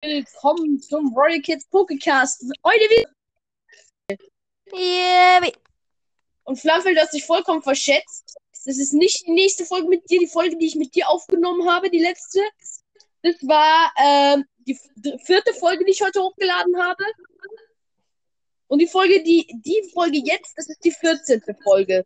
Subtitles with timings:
[0.00, 2.50] willkommen zum Royal Kids Pokécast.
[2.64, 3.10] Heute wieder.
[4.72, 5.50] Yeah.
[6.44, 8.36] Und Flammfeld hat sich vollkommen verschätzt.
[8.64, 11.68] Das ist nicht die nächste Folge mit dir, die Folge, die ich mit dir aufgenommen
[11.68, 12.40] habe, die letzte.
[13.22, 14.78] Das war ähm, die
[15.24, 17.04] vierte Folge, die ich heute hochgeladen habe.
[18.68, 21.42] Und die Folge, die, die Folge jetzt, das ist die 14.
[21.62, 22.04] Folge.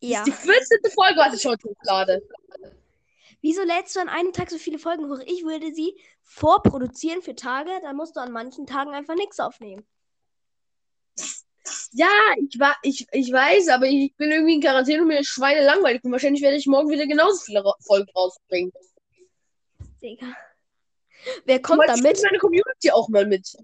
[0.00, 0.20] Ja.
[0.24, 0.78] Das ist die 14.
[0.92, 2.22] Folge, was ich heute hochlade.
[3.46, 5.20] Wieso lädst du an einem Tag so viele Folgen hoch?
[5.24, 9.86] Ich würde sie vorproduzieren für Tage, dann musst du an manchen Tagen einfach nichts aufnehmen.
[11.92, 15.28] Ja, ich, war, ich, ich weiß, aber ich bin irgendwie in Quarantäne und mir ist
[15.28, 16.02] Schweine langweilig.
[16.02, 18.72] Und wahrscheinlich werde ich morgen wieder genauso viele Folgen rausbringen.
[20.02, 20.36] Digga.
[21.44, 22.18] Wer kommt Heute da mit?
[22.18, 23.56] spielt meine Community auch mal mit.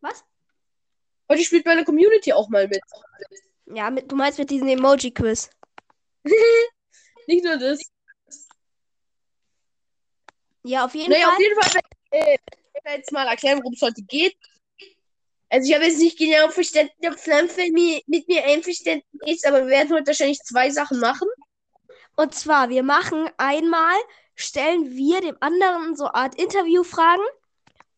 [0.00, 0.24] Was?
[1.28, 2.82] Heute spielt meine Community auch mal mit.
[3.66, 5.50] Ja, mit, du meinst mit diesem Emoji-Quiz.
[7.26, 7.80] Nicht nur das.
[10.64, 11.34] Ja, auf jeden Naja, Fall.
[11.34, 14.36] auf jeden Fall werde ich äh, jetzt mal erklären, worum es heute geht.
[15.48, 19.60] Also ich habe jetzt nicht genau verstanden, ob Flammenfeld mi- mit mir einverstanden ist, aber
[19.62, 21.28] wir werden heute wahrscheinlich zwei Sachen machen.
[22.16, 23.96] Und zwar, wir machen einmal,
[24.36, 27.24] stellen wir dem anderen so Art Interviewfragen.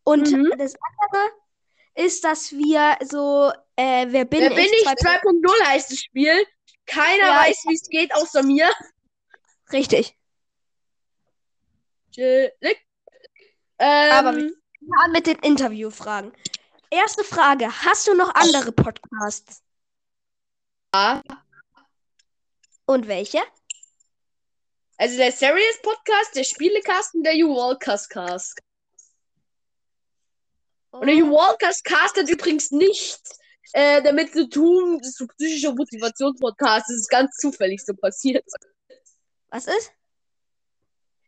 [0.04, 0.52] Und Mhm.
[0.56, 1.30] das andere
[1.94, 4.82] ist, dass wir so, äh, wer bin Wer bin ich?
[4.84, 6.46] Zwei- 2.0 heißt das Spiel.
[6.86, 7.40] Keiner Ja.
[7.42, 8.70] weiß, wie es geht, außer mir.
[9.72, 10.16] Richtig.
[12.12, 12.86] Chillig.
[13.78, 16.32] Ähm, Aber wir fangen an mit den Interviewfragen.
[16.90, 19.62] Erste Frage: Hast du noch andere Podcasts?
[20.94, 21.22] Ja.
[22.86, 23.40] Und welche?
[25.02, 28.60] also der Serious Podcast, der Spielecast und der You Walkers Cast.
[30.92, 33.40] Und der You Walkers Cast hat übrigens nichts
[33.72, 36.88] äh, damit zu tun, das ist so psychischer Motivationspodcast.
[36.88, 38.44] Das ist ganz zufällig so passiert.
[39.48, 39.90] Was ist?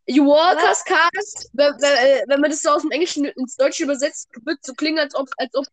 [0.06, 3.84] You Walkers Cast, wenn, wenn, äh, wenn man das so aus dem Englischen ins Deutsche
[3.84, 5.64] übersetzt, wird so klingen, als ob, als ob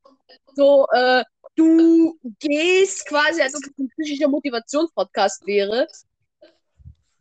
[0.55, 1.23] so, äh,
[1.55, 5.87] du gehst quasi, als ob es ein psychischer Motivationspodcast wäre.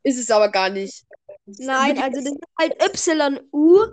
[0.02, 1.04] Ist es aber gar nicht.
[1.46, 2.74] Nein, also das ist halt
[3.52, 3.86] YU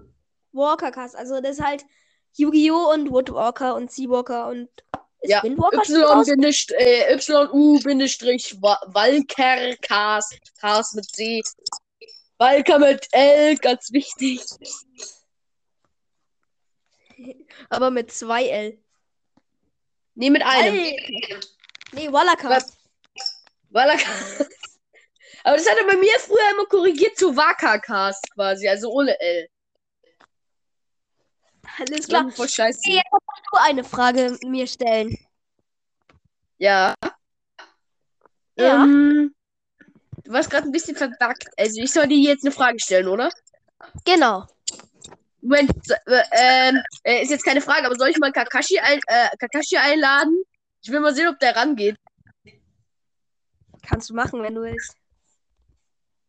[0.52, 1.16] Walkercast.
[1.16, 1.86] Also das ist halt
[2.34, 2.94] Yu-Gi-Oh!
[2.94, 4.70] und Woodwalker und Seawalker und
[5.22, 6.28] ist Ja, Windwalker schon Y, raus?
[6.28, 7.14] Bindestrich, äh,
[10.60, 11.42] Cast mit C.
[12.38, 14.42] Walker mit L, ganz wichtig.
[17.70, 18.80] Aber mit zwei L.
[20.16, 20.76] Nee, mit einem.
[21.94, 22.78] Nee, Wallercast.
[23.70, 24.12] Walker.
[25.44, 29.48] Aber das hat er bei mir früher immer korrigiert zu Wakacast quasi, also ohne L.
[31.80, 32.30] Alles klar.
[32.32, 32.80] Voll scheiße.
[32.80, 35.18] Okay, jetzt musst du eine Frage mir stellen.
[36.58, 36.96] Ja.
[38.58, 38.84] Ja.
[38.84, 39.36] Ähm,
[40.38, 41.48] warst gerade ein bisschen verbuggt.
[41.58, 43.30] Also ich soll dir jetzt eine Frage stellen, oder?
[44.06, 44.46] Genau.
[45.42, 49.00] Moment, so- äh, ähm, äh, ist jetzt keine Frage, aber soll ich mal Kakashi, ein,
[49.08, 50.44] äh, Kakashi einladen?
[50.82, 51.98] Ich will mal sehen, ob der rangeht.
[53.88, 54.96] Kannst du machen, wenn du willst.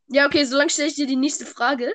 [0.08, 1.92] Ja, okay, solange stelle ich dir die nächste Frage.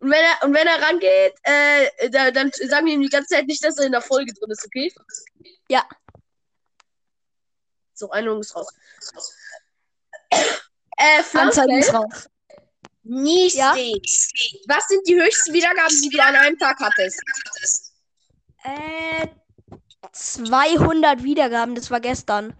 [0.00, 3.34] Und wenn er, und wenn er rangeht, äh, da, dann sagen wir ihm die ganze
[3.34, 4.92] Zeit nicht, dass er in der Folge drin ist, okay?
[5.68, 5.86] Ja.
[7.94, 8.72] So, Einladung ist raus.
[10.98, 12.28] Äh, Anzeige ist raus.
[13.04, 13.56] Niestig.
[13.56, 13.74] Ja?
[14.66, 17.22] Was sind die höchsten Wiedergaben, die du an einem Tag hattest?
[18.64, 19.28] Äh,
[20.12, 22.54] 200 Wiedergaben, das war gestern.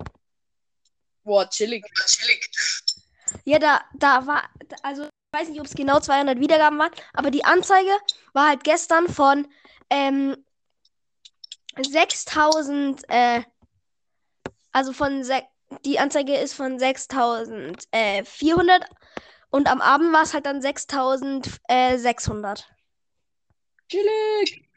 [1.24, 1.84] Boah, chillig.
[3.44, 4.48] Ja, da, da war,
[4.82, 7.90] also ich weiß nicht, ob es genau 200 Wiedergaben waren, aber die Anzeige
[8.32, 9.46] war halt gestern von
[9.90, 10.36] ähm,
[11.76, 13.42] 6000, äh,
[14.72, 15.42] also von, se
[15.84, 18.84] die Anzeige ist von 6400
[19.50, 22.68] und am Abend war es halt dann 6600.
[23.88, 24.68] Chillig.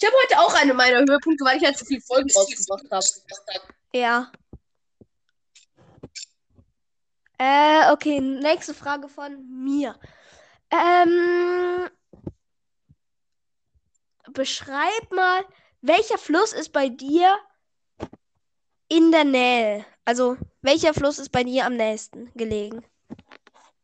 [0.00, 3.04] Ich habe heute auch eine meiner Höhepunkte, weil ich halt so viele Folgen rausgebracht habe.
[3.92, 4.32] Ja.
[7.36, 9.98] Äh, okay, nächste Frage von mir.
[10.70, 11.88] Ähm,
[14.32, 15.44] beschreib mal,
[15.80, 17.36] welcher Fluss ist bei dir
[19.10, 19.84] in der Nähe?
[20.04, 22.84] Also, welcher Fluss ist bei dir am nächsten gelegen?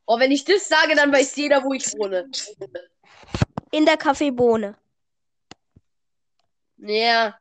[0.07, 2.31] Oh, wenn ich das sage, dann weiß jeder, wo ich wohne.
[3.73, 4.79] In der Kaffeebohne.
[6.77, 7.37] Ja.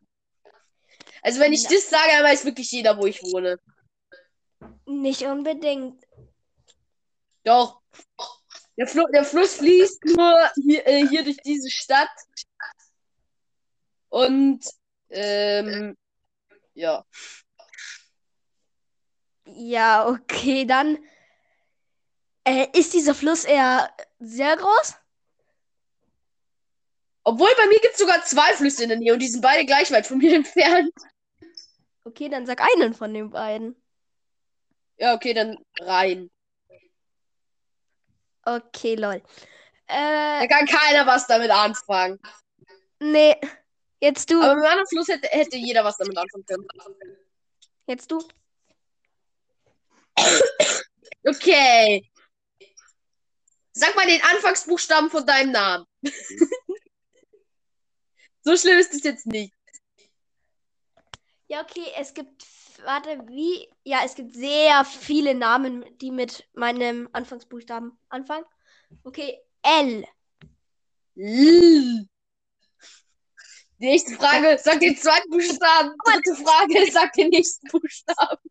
[1.22, 3.60] Also wenn ich das sage, dann weiß wirklich jeder, wo ich wohne.
[4.88, 6.04] Nicht unbedingt.
[7.44, 7.82] Doch.
[8.78, 12.10] Der, Flu der Fluss fließt nur hier, äh, hier durch diese Stadt.
[14.10, 14.66] Und
[15.10, 15.96] ähm,
[16.74, 17.06] ja.
[19.56, 20.98] Ja, okay, dann
[22.44, 24.96] Äh, ist dieser Fluss eher sehr groß?
[27.26, 29.66] Obwohl bei mir gibt es sogar zwei Flüsse in der Nähe und die sind beide
[29.66, 30.94] gleich weit von mir entfernt.
[32.06, 33.76] Okay, dann sag einen von den beiden.
[34.98, 36.30] Ja, okay, dann rein.
[38.48, 39.22] Okay, lol.
[40.38, 42.20] Da Äh, kann keiner was damit anfangen.
[43.00, 43.36] nee.
[44.02, 44.42] Jetzt du.
[44.42, 46.68] Aber mit einem anderen Fluss hätte, hätte jeder was damit anfangen können.
[47.88, 48.20] Jetzt du.
[51.28, 52.08] Okay.
[53.72, 55.86] Sag mal den Anfangsbuchstaben von deinem Namen.
[58.44, 59.54] so schlimm ist es jetzt nicht.
[61.48, 62.46] Ja, okay, es gibt.
[62.84, 63.68] Warte, wie?
[63.84, 68.46] Ja, es gibt sehr viele Namen, die mit meinem Anfangsbuchstaben anfangen.
[69.04, 70.06] Okay, L.
[71.16, 72.08] L.
[73.78, 75.96] Nächste Frage, sag den zweiten Buchstaben.
[76.06, 78.42] Dritte Frage, sag den nächsten Buchstaben.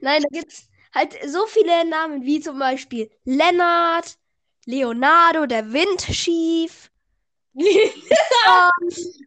[0.00, 4.16] Nein, da gibt's halt so viele Namen, wie zum Beispiel Lennart,
[4.66, 6.90] Leonardo, der Windschief.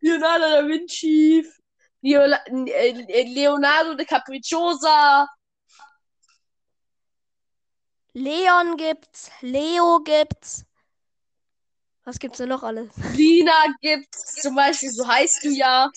[0.01, 1.45] Leonardo da Vinci.
[2.01, 5.27] Leola äh, Leonardo de Capricciosa.
[8.13, 10.65] Leon gibt's, Leo gibt's.
[12.03, 12.89] Was gibt's denn noch alles?
[13.13, 15.91] Lina gibt's zum Beispiel, so heißt du ja.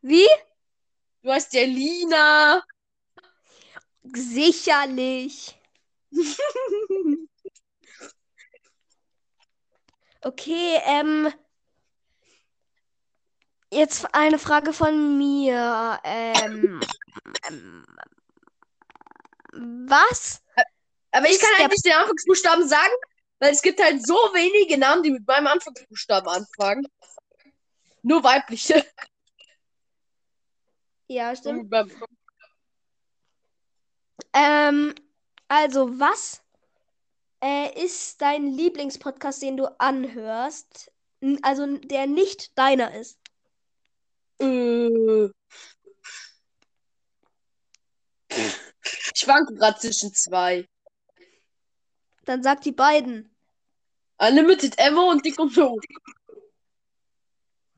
[0.00, 0.26] Wie?
[1.22, 2.62] Du heißt ja Lina.
[4.14, 5.58] Sicherlich.
[10.22, 11.32] Okay, ähm.
[13.70, 16.00] Jetzt eine Frage von mir.
[16.04, 16.80] Ähm,
[17.48, 17.84] ähm,
[19.52, 20.42] was?
[21.10, 22.92] Aber ich kann halt nicht den Anfangsbuchstaben sagen,
[23.38, 26.86] weil es gibt halt so wenige Namen, die mit meinem Anfangsbuchstaben anfangen.
[28.02, 28.84] Nur weibliche.
[31.08, 31.72] Ja, stimmt.
[34.36, 34.94] Ähm,
[35.48, 36.42] also, was
[37.42, 40.92] äh, ist dein Lieblingspodcast, den du anhörst?
[41.20, 43.18] N- Also, der nicht deiner ist.
[44.38, 45.30] Äh.
[48.28, 50.68] Ich schwanke gerade zwischen zwei.
[52.26, 53.34] Dann sag die beiden.
[54.18, 55.80] Unlimited Ammo und Dick und Doof.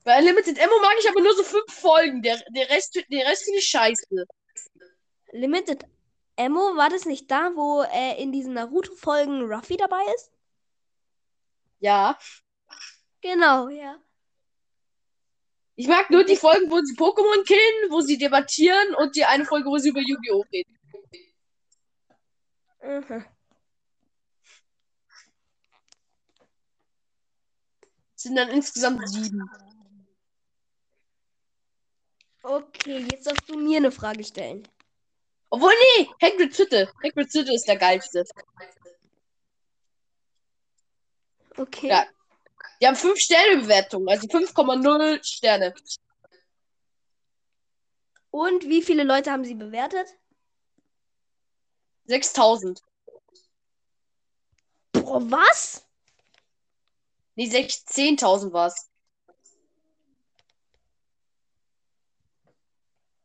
[0.03, 2.23] Bei Unlimited Ammo mag ich aber nur so fünf Folgen.
[2.23, 4.27] Der, der Rest, der Rest finde ich scheiße.
[5.33, 5.85] Limited
[6.39, 10.31] Ammo, war das nicht da, wo äh, in diesen Naruto-Folgen Ruffy dabei ist?
[11.81, 12.17] Ja.
[13.21, 13.99] Genau, ja.
[15.75, 19.45] Ich mag nur die Folgen, wo sie Pokémon killen, wo sie debattieren und die eine
[19.45, 20.45] Folge, wo sie über Yu-Gi-Oh!
[20.53, 20.79] reden.
[22.83, 23.25] Mhm.
[28.15, 29.43] Sind dann insgesamt sieben.
[32.43, 34.67] Okay, jetzt darfst du mir eine Frage stellen.
[35.51, 36.93] Obwohl, nee, Hagrid's Hütte.
[37.03, 38.25] Hagrid's Hütte ist der geilste.
[41.57, 41.89] Okay.
[41.89, 42.07] Ja.
[42.81, 45.75] Die haben 5 Sterne Bewertung, also 5,0 Sterne.
[48.31, 50.07] Und wie viele Leute haben sie bewertet?
[52.05, 52.81] 6000.
[54.93, 55.85] Boah, was?
[57.35, 58.89] Nee, 10.000 war's.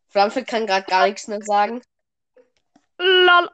[0.07, 1.81] Flamfeld kann gerade gar nichts mehr sagen.
[2.97, 3.49] Lol.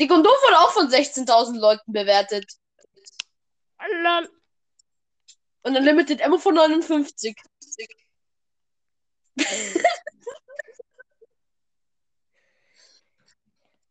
[0.00, 2.46] Dick und Doof wurde auch von 16.000 Leuten bewertet.
[4.02, 4.30] Lol.
[5.62, 7.36] Und Unlimited Ammo von 59.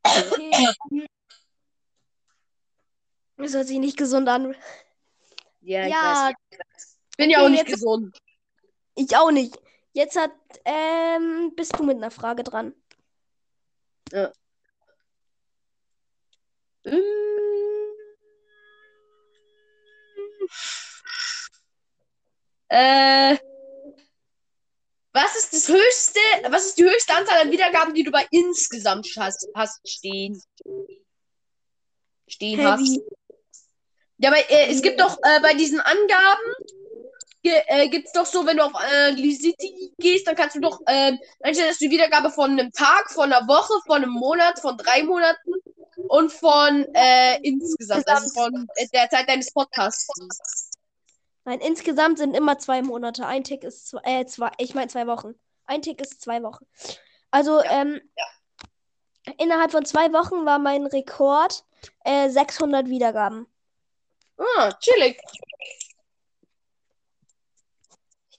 [0.04, 0.66] Okay.
[3.38, 4.56] Das hört sich nicht gesund an.
[5.62, 6.98] Ja, ich Ja, weiß.
[7.18, 8.18] Bin ja okay, auch nicht gesund.
[8.96, 9.58] ich auch nicht.
[9.94, 10.32] Jetzt hat,
[10.66, 12.74] ähm, bist du mit einer Frage dran.
[14.12, 14.32] Mm.
[22.70, 23.38] Äh,
[25.12, 29.08] was ist das höchste, was ist die höchste Anzahl an Wiedergaben, die du bei insgesamt
[29.18, 30.42] hast, hast stehen?
[32.28, 32.82] Stehen hast.
[32.82, 33.02] Heavy.
[34.18, 36.54] Ja, aber äh, es gibt doch äh, bei diesen Angaben
[37.44, 39.14] äh, gibt's doch so, wenn du auf äh,
[39.98, 43.32] gehst, dann kannst du doch äh, einstellen, dass du die Wiedergabe von einem Tag, von
[43.32, 45.54] einer Woche, von einem Monat, von drei Monaten
[46.08, 50.72] und von äh, insgesamt, also von äh, der Zeit deines Podcasts.
[51.46, 53.26] Nein, insgesamt sind immer zwei Monate.
[53.26, 55.36] Ein Tick ist zwei, äh, zwei, ich meine zwei Wochen.
[55.66, 56.66] Ein Tick ist zwei Wochen.
[57.32, 58.02] Also, ähm,
[59.38, 61.64] innerhalb von zwei Wochen war mein Rekord
[62.04, 63.48] äh, 600 Wiedergaben.
[64.38, 65.20] Ah, chillig.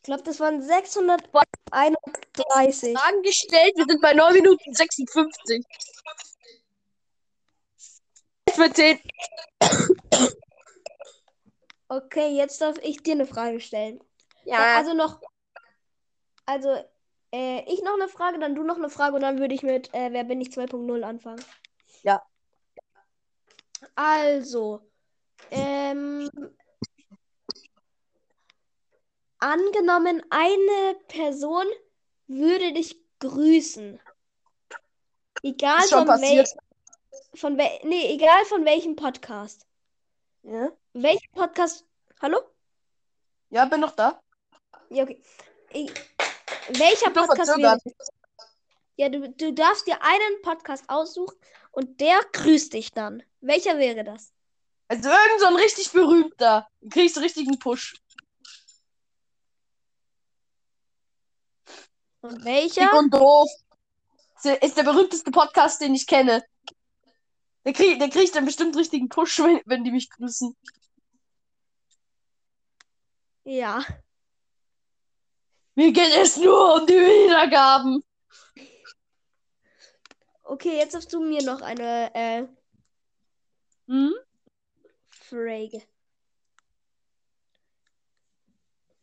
[0.03, 2.97] Ich glaube, das waren 631.
[2.97, 5.63] Fragen gestellt, wir sind bei 9 Minuten 56.
[8.57, 8.99] mit 10.
[11.89, 14.01] Okay, jetzt darf ich dir eine Frage stellen.
[14.45, 14.77] Ja.
[14.77, 15.21] Also noch.
[16.47, 16.69] Also,
[17.33, 19.93] äh, ich noch eine Frage, dann du noch eine Frage und dann würde ich mit
[19.93, 21.45] äh, Wer bin ich 2.0 anfangen.
[22.03, 22.23] Ja.
[23.95, 24.81] Also,
[25.51, 26.31] ähm,
[29.41, 31.67] angenommen, eine Person
[32.27, 34.01] würde dich grüßen.
[35.43, 36.49] Egal von, wel passiert.
[37.35, 39.67] von nee, egal von welchem Podcast.
[40.43, 40.71] Ja?
[40.93, 41.85] Welchen Podcast?
[42.21, 42.41] Hallo?
[43.51, 44.21] ja, bin noch da.
[44.91, 45.23] Ja, okay.
[45.71, 45.91] Ich,
[46.69, 47.81] welcher Podcast verzögert.
[48.97, 51.37] Ja, du, du darfst dir einen Podcast aussuchen
[51.73, 53.23] und der grüßt dich dann.
[53.41, 54.33] Welcher wäre das?
[54.89, 56.69] Also irgend so ein richtig berühmter.
[56.81, 57.97] Du kriegst richtig einen Push.
[62.23, 62.99] Und Dick welcher?
[62.99, 63.49] und doof.
[64.63, 66.43] Ist der- berühmteste Podcast, den ich kenne.
[67.65, 70.57] Der, krieg, der kriegt dann bestimmt richtigen Push, wenn, wenn die mich grüßen.
[73.45, 73.85] Ja.
[75.75, 78.03] Mir geht es nur um die Wiedergaben.
[80.43, 82.47] Okay, jetzt darfst du mir noch eine äh,
[83.87, 84.15] Hm?
[85.09, 85.83] Frage.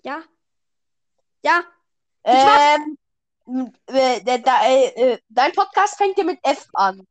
[0.03, 0.23] Ja.
[1.43, 1.63] Ja.
[2.23, 2.97] Ähm,
[3.87, 7.07] äh, der, der, äh, äh, dein Podcast fängt ja mit F an.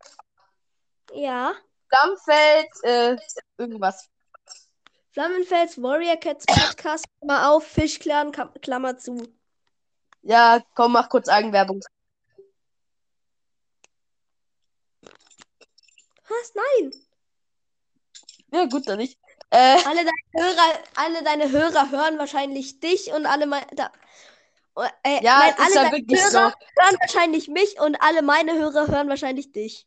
[1.13, 1.55] Ja.
[1.91, 3.17] Dammfeld, äh,
[3.59, 4.09] irgendwas.
[5.13, 9.33] Flammenfels Warrior Cats Podcast, Klammer auf, Fischclan, Klammer zu.
[10.23, 11.81] Ja, komm, mach kurz Eigenwerbung.
[16.29, 16.53] Was?
[16.55, 16.93] Nein.
[18.53, 19.19] Ja, gut, dann nicht.
[19.51, 23.67] Äh, Alle deine Hörer, alle deine Hörer hören wahrscheinlich dich und alle meine.
[25.03, 26.39] Äh, ja, nein, alle ja deine wirklich so.
[26.39, 29.87] Hörer hören wahrscheinlich mich und alle meine Hörer hören wahrscheinlich dich.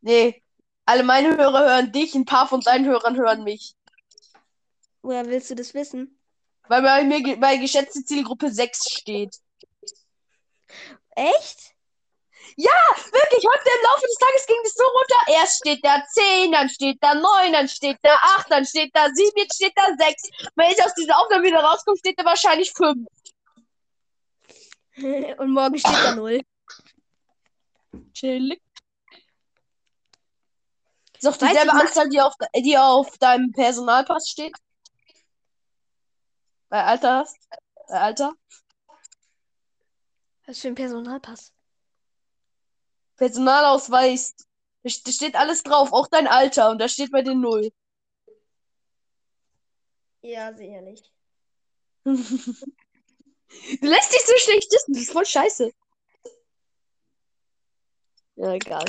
[0.00, 0.42] Nee,
[0.86, 3.74] alle meine Hörer hören dich, ein paar von deinen Hörern hören mich.
[5.02, 6.18] Woher willst du das wissen?
[6.68, 9.36] Weil bei mir bei geschätzte Zielgruppe 6 steht.
[11.10, 11.72] Echt?
[13.12, 15.40] Wirklich, heute im Laufe des Tages ging es so runter.
[15.40, 19.08] Erst steht da 10, dann steht da 9, dann steht da 8, dann steht da
[19.12, 20.22] 7, jetzt steht da 6.
[20.54, 23.06] Wenn ich aus dieser Aufnahme wieder rauskomme, steht da wahrscheinlich 5.
[25.38, 26.42] und morgen steht da null.
[28.14, 28.60] Chillig.
[31.18, 34.56] Ist auch dieselbe Anzahl, die auf, die auf deinem Personalpass steht?
[36.68, 37.26] Bei Alter?
[37.88, 38.32] Bei Alter?
[40.46, 41.52] Was für ein Personalpass?
[43.16, 44.34] Personalausweis.
[44.82, 46.70] Da st- da steht alles drauf, auch dein Alter.
[46.70, 47.70] Und da steht bei dir 0.
[50.22, 51.12] Ja, sicherlich.
[53.80, 54.92] Du lässt dich so schlecht wissen.
[54.94, 55.70] Das ist voll scheiße.
[58.36, 58.84] Ja, egal.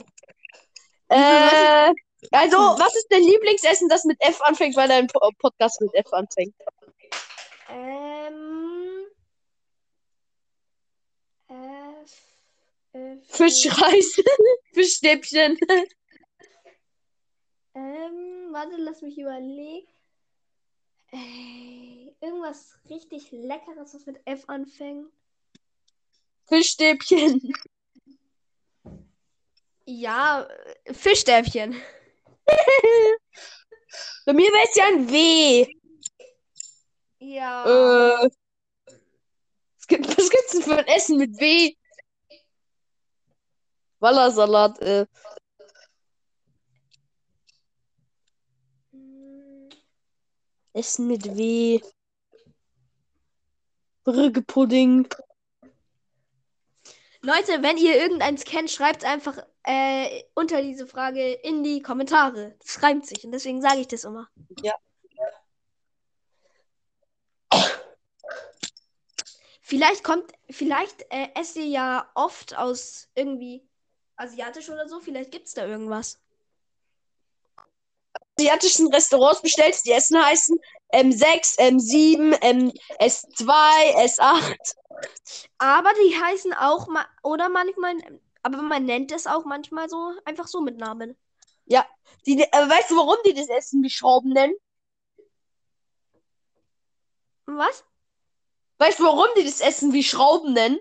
[1.09, 1.93] Äh,
[2.31, 6.11] also, was ist dein Lieblingsessen, das mit F anfängt, weil dein Po- Podcast mit F
[6.13, 6.55] anfängt?
[7.69, 9.05] Ähm.
[11.49, 12.37] Äh, f-
[12.93, 14.15] f- Fischreis,
[14.73, 15.57] Fischstäbchen.
[17.75, 19.87] Ähm, warte, lass mich überlegen.
[21.11, 21.92] Äh,
[22.23, 25.11] irgendwas richtig Leckeres, was mit F anfängt.
[26.47, 27.53] Fischstäbchen.
[29.85, 30.47] Ja,
[30.85, 31.75] äh, Fischstäbchen.
[34.25, 35.67] Bei mir wäre es ja ein W.
[37.19, 37.65] Ja.
[37.65, 38.29] Äh,
[39.77, 41.75] was, gibt, was gibt's denn für ein Essen mit W?
[43.99, 45.05] Wallersalat, äh.
[48.91, 49.69] Hm,
[50.73, 51.81] Essen mit W.
[54.03, 55.07] Brüggepudding.
[57.21, 62.55] Leute, wenn ihr irgendeins kennt, schreibt einfach äh, unter diese Frage in die Kommentare.
[62.59, 64.27] Das reimt sich und deswegen sage ich das immer.
[64.61, 64.73] Ja.
[69.61, 73.65] Vielleicht kommt, vielleicht äh, esst ihr ja oft aus irgendwie
[74.17, 74.99] asiatisch oder so.
[74.99, 76.22] Vielleicht gibt es da irgendwas.
[78.37, 80.57] Asiatischen Restaurants bestellst, die Essen heißen
[80.93, 83.51] M6, M7, M S2,
[84.05, 84.75] S8.
[85.57, 87.95] Aber die heißen auch ma oder manchmal,
[88.41, 91.17] aber man nennt es auch manchmal so einfach so mit Namen.
[92.25, 94.55] Die, äh, weißt du, warum die das Essen wie Schrauben nennen?
[97.45, 97.83] Was?
[98.77, 100.79] Weißt du, warum die das Essen wie Schrauben nennen?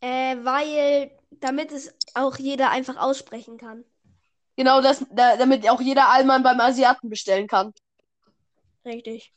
[0.00, 3.84] Äh, weil damit es auch jeder einfach aussprechen kann.
[4.58, 7.72] Genau das, da, damit auch jeder Allmann beim Asiaten bestellen kann.
[8.84, 9.32] Richtig.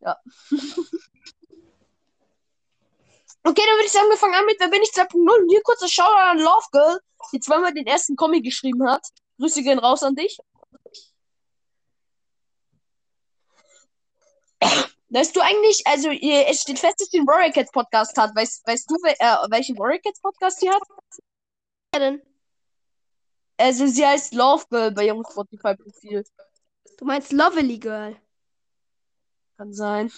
[0.00, 0.18] Ja.
[3.42, 5.62] Okay, dann würde ich sagen, wir fangen an mit Wer bin ich 2.0 und hier
[5.62, 7.00] kurz das Shoutout an Love Girl,
[7.32, 9.02] die zweimal den ersten Comic geschrieben hat.
[9.38, 10.36] Grüße gehen raus an dich.
[15.08, 18.36] Weißt du eigentlich, also es steht fest, dass sie einen Warrior Cats Podcast hat.
[18.36, 20.82] Weißt, weißt du, wel, äh, welchen Warrior Cats Podcast sie hat?
[21.92, 22.29] Wer denn?
[23.60, 26.24] Also sie heißt Love Girl bei ihrem Spotify Profil.
[26.98, 28.16] Du meinst Lovely Girl.
[29.58, 30.10] Kann sein.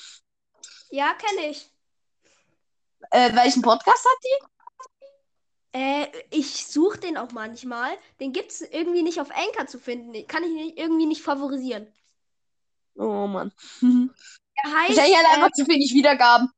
[0.91, 1.69] Ja, kenne ich.
[3.11, 5.79] Äh, welchen Podcast hat die?
[5.79, 7.91] Äh, ich suche den auch manchmal.
[8.21, 10.13] Den gibt's irgendwie nicht auf Anchor zu finden.
[10.13, 11.93] Den Kann ich nicht, irgendwie nicht favorisieren.
[12.95, 13.53] Oh Mann.
[13.81, 16.49] Er heißt Wahrscheinlich hat er äh, einfach zu wenig Wiedergaben.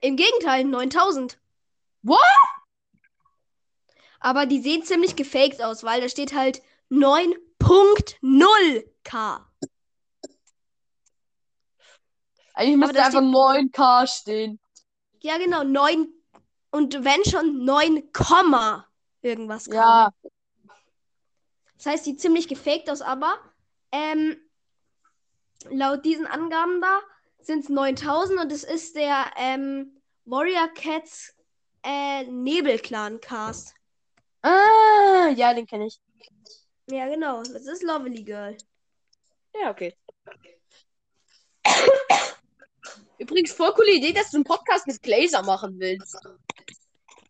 [0.00, 1.38] im Gegenteil 9000.
[2.02, 2.18] What?
[4.20, 9.40] Aber die sehen ziemlich gefaked aus, weil da steht halt 9.0k.
[12.54, 14.60] Eigentlich müsste da einfach 9K stehen.
[15.20, 16.06] Ja, genau, 9
[16.70, 18.86] und wenn schon 9, Komma
[19.22, 19.74] irgendwas kam.
[19.74, 20.12] Ja.
[21.76, 23.38] Das heißt, sieht ziemlich gefaked aus, aber
[23.90, 24.36] ähm,
[25.70, 27.00] laut diesen Angaben da
[27.40, 29.96] sind es 9000 und es ist der ähm,
[30.26, 31.34] Warrior Cats
[31.82, 33.74] äh, Nebelclan Cast.
[34.42, 36.00] Ah, ja, den kenne ich.
[36.86, 38.56] Ja, genau, das ist Lovely Girl.
[39.54, 39.94] Ja, okay.
[43.18, 46.16] Übrigens, voll coole Idee, dass du einen Podcast mit Glazer machen willst.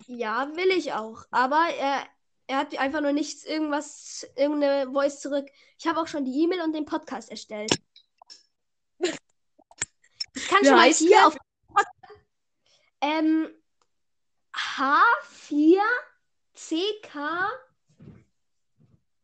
[0.06, 2.06] Ja, will ich auch, aber er,
[2.46, 5.48] er hat einfach nur nichts, irgendwas, irgendeine Voice zurück.
[5.78, 7.72] Ich habe auch schon die E-Mail und den Podcast erstellt.
[8.98, 11.26] Ich kann Wie schon mal hier der?
[11.26, 11.36] auf
[13.00, 13.48] ähm,
[16.60, 17.48] H4CK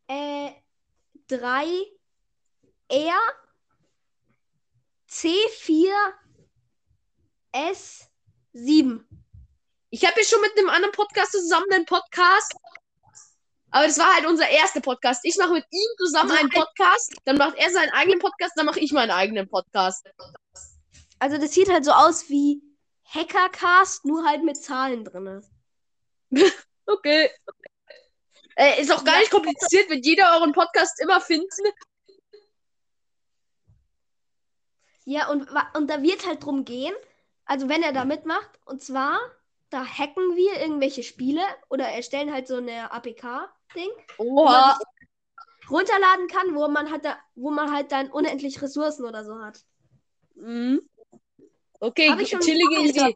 [0.07, 0.51] äh,
[1.27, 1.85] 3
[2.89, 3.19] R
[5.09, 5.93] C4
[7.53, 9.03] S7.
[9.89, 12.55] Ich habe ja schon mit einem anderen Podcaster zusammen einen Podcast.
[13.69, 15.23] Aber das war halt unser erster Podcast.
[15.23, 18.79] Ich mache mit ihm zusammen einen Podcast, dann macht er seinen eigenen Podcast, dann mache
[18.79, 20.07] ich meinen eigenen Podcast.
[21.19, 22.61] Also das sieht halt so aus wie
[23.03, 25.45] Hackercast, nur halt mit Zahlen drin.
[26.87, 27.29] Okay.
[28.55, 31.47] Äh, ist auch gar nicht kompliziert, wird jeder euren Podcast immer finden.
[35.05, 36.93] Ja, und, und da wird halt drum gehen,
[37.45, 39.19] also wenn er da mitmacht, und zwar,
[39.69, 44.77] da hacken wir irgendwelche Spiele oder erstellen halt so eine APK-Ding, Oha.
[45.69, 49.61] runterladen kann, wo man halt da, wo man halt dann unendlich Ressourcen oder so hat.
[50.35, 50.81] Mhm.
[51.79, 52.81] Okay, Hab ich schon chillige.
[52.81, 53.15] Idee.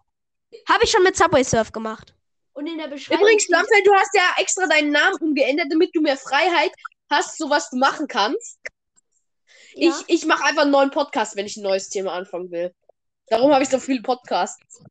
[0.70, 2.16] Habe ich schon mit Subway Surf gemacht.
[2.62, 3.24] Und in der Beschreibung.
[3.24, 6.72] Übrigens, Lampel, du hast ja extra deinen Namen umgeändert, damit du mehr Freiheit
[7.10, 8.60] hast, so was du machen kannst.
[9.74, 12.72] ja, Ich, ich mache einfach einen neuen Podcast, wenn ich ein neues Thema anfangen will.
[13.30, 14.84] Darum habe ich so viele Podcasts.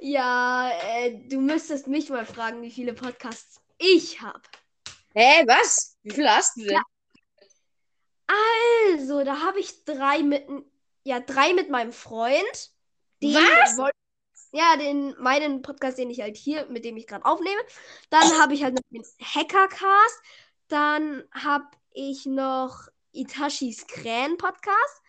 [0.00, 4.42] ja äh, du müsstest mich mal fragen, wie viele Podcasts ich habe.
[5.14, 5.96] Hä, was?
[6.02, 6.82] Wie viel hast du denn?
[8.96, 10.44] Also, da habe ich drei mit,
[11.04, 12.72] ja, drei mit meinem Freund.
[13.22, 13.76] Den Was?
[14.52, 17.60] Ja, den, meinen Podcast, den ich halt hier, mit dem ich gerade aufnehme.
[18.10, 20.22] Dann habe ich halt noch den Hackercast.
[20.68, 25.02] Dann habe ich noch Itachis Krähen Podcast.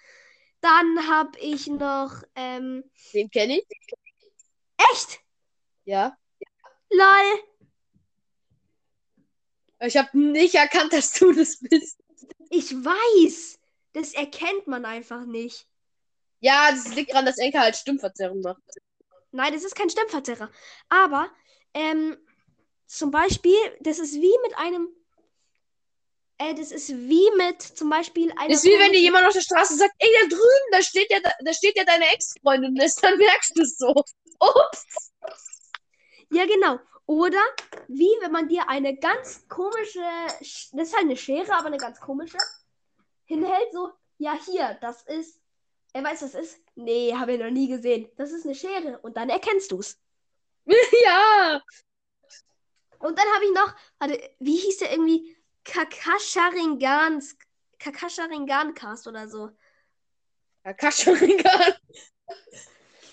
[0.62, 3.66] Dann habe ich noch, ähm, Den kenne ich.
[4.92, 5.20] echt?
[5.86, 6.18] Ja.
[6.90, 7.40] Lol.
[9.82, 11.98] Ich habe nicht erkannt, dass du das bist.
[12.50, 13.60] Ich weiß.
[13.94, 15.66] Das erkennt man einfach nicht.
[16.42, 18.62] Ja, das liegt daran, dass Enker halt Stimmverzerrung macht.
[19.32, 20.50] Nein, das ist kein Stimmverzerrer.
[20.90, 21.30] Aber,
[21.74, 22.18] ähm,
[22.88, 24.90] zum Beispiel, das ist wie mit einem.
[26.40, 28.48] Äh, das ist wie mit zum Beispiel einer.
[28.48, 31.12] Das ist wie wenn dir jemand auf der Straße sagt, ey, da drüben, da steht
[31.12, 32.74] ja, da steht ja deine Ex-Freundin.
[32.76, 33.94] Dann merkst du es so.
[34.40, 35.12] Ups.
[36.32, 36.80] Ja, genau.
[37.06, 37.42] Oder
[37.88, 40.00] wie wenn man dir eine ganz komische.
[40.42, 42.38] Sch- Das ist halt eine Schere, aber eine ganz komische.
[43.26, 43.92] Hinhält so.
[44.18, 45.40] Ja, hier, das ist.
[45.94, 46.62] Er weiß, was ist?
[46.76, 48.10] Nee, habe ich noch nie gesehen.
[48.18, 49.00] Das ist eine Schere.
[49.00, 50.00] Und dann erkennst du es.
[51.06, 51.62] ja.
[53.00, 55.36] Und dann habe ich noch, warte, wie hieß der irgendwie?
[55.64, 57.38] Kakasharingans,
[57.80, 59.52] Kakasharingan-Cast oder so.
[60.64, 61.74] Kakascharingan.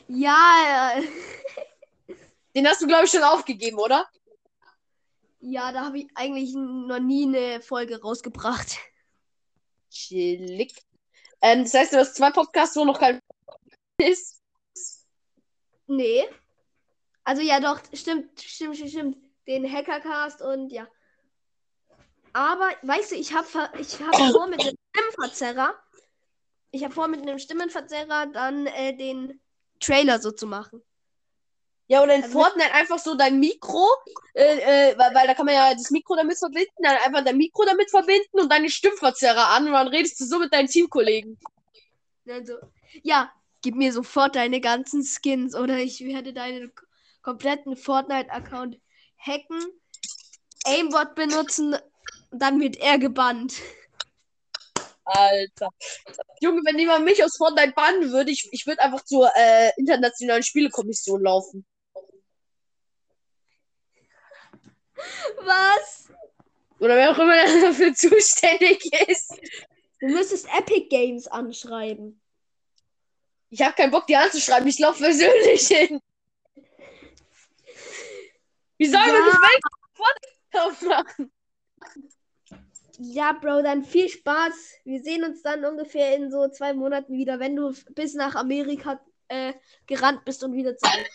[0.08, 1.02] Ja, äh,
[2.54, 4.08] Den hast du, glaube ich, schon aufgegeben, oder?
[5.40, 8.78] ja, da habe ich eigentlich noch nie eine Folge rausgebracht.
[9.90, 10.86] Chillig.
[11.42, 13.20] Ähm, das heißt, du hast zwei Podcasts, wo noch kein
[13.99, 14.40] ist.
[15.87, 16.25] Nee.
[17.25, 19.18] Also ja, doch, stimmt, stimmt, stimmt, stimmt.
[19.46, 20.88] Den Hackercast und ja.
[22.33, 23.46] Aber, weißt du, ich habe
[23.79, 25.75] ich hab vor mit dem Stimmverzerrer
[26.77, 29.40] ich habe vor, mit einem Stimmenverzerrer dann äh, den
[29.81, 30.83] Trailer so zu machen.
[31.88, 33.87] Ja, oder in Also- Fortnite einfach so dein Mikro,
[34.35, 37.37] äh, äh, weil, weil da kann man ja das Mikro damit verbinden, dann einfach dein
[37.37, 41.38] Mikro damit verbinden und deine Stimmverzerrer an und dann redest du so mit deinen Teamkollegen.
[42.29, 42.55] Also,
[43.03, 43.31] ja,
[43.62, 46.72] gib mir sofort deine ganzen Skins oder ich werde deinen
[47.22, 48.81] kompletten Fortnite-Account
[49.18, 49.61] hacken,
[50.64, 51.77] Aimbot benutzen,
[52.33, 53.55] dann wird er gebannt.
[55.05, 55.68] Alter.
[56.40, 60.42] Junge, wenn jemand mich aus Fortnite bannen würde, ich, ich würde einfach zur äh, internationalen
[60.42, 61.64] Spielekommission laufen.
[65.42, 66.09] Was?
[66.79, 69.33] Oder wer auch immer dafür zuständig ist.
[70.01, 72.21] Du müsstest Epic Games anschreiben.
[73.51, 74.69] Ich habe keinen Bock, die anzuschreiben.
[74.69, 76.01] Ich laufe persönlich hin.
[78.79, 79.25] Wie sollen wir Ja.
[79.25, 81.33] nicht Welt aufmachen?
[82.99, 84.55] Ja, Bro, dann viel Spaß.
[84.85, 89.01] Wir sehen uns dann ungefähr in so zwei Monaten wieder, wenn du bis nach Amerika
[89.29, 89.53] äh,
[89.87, 91.07] gerannt bist und wieder zurück.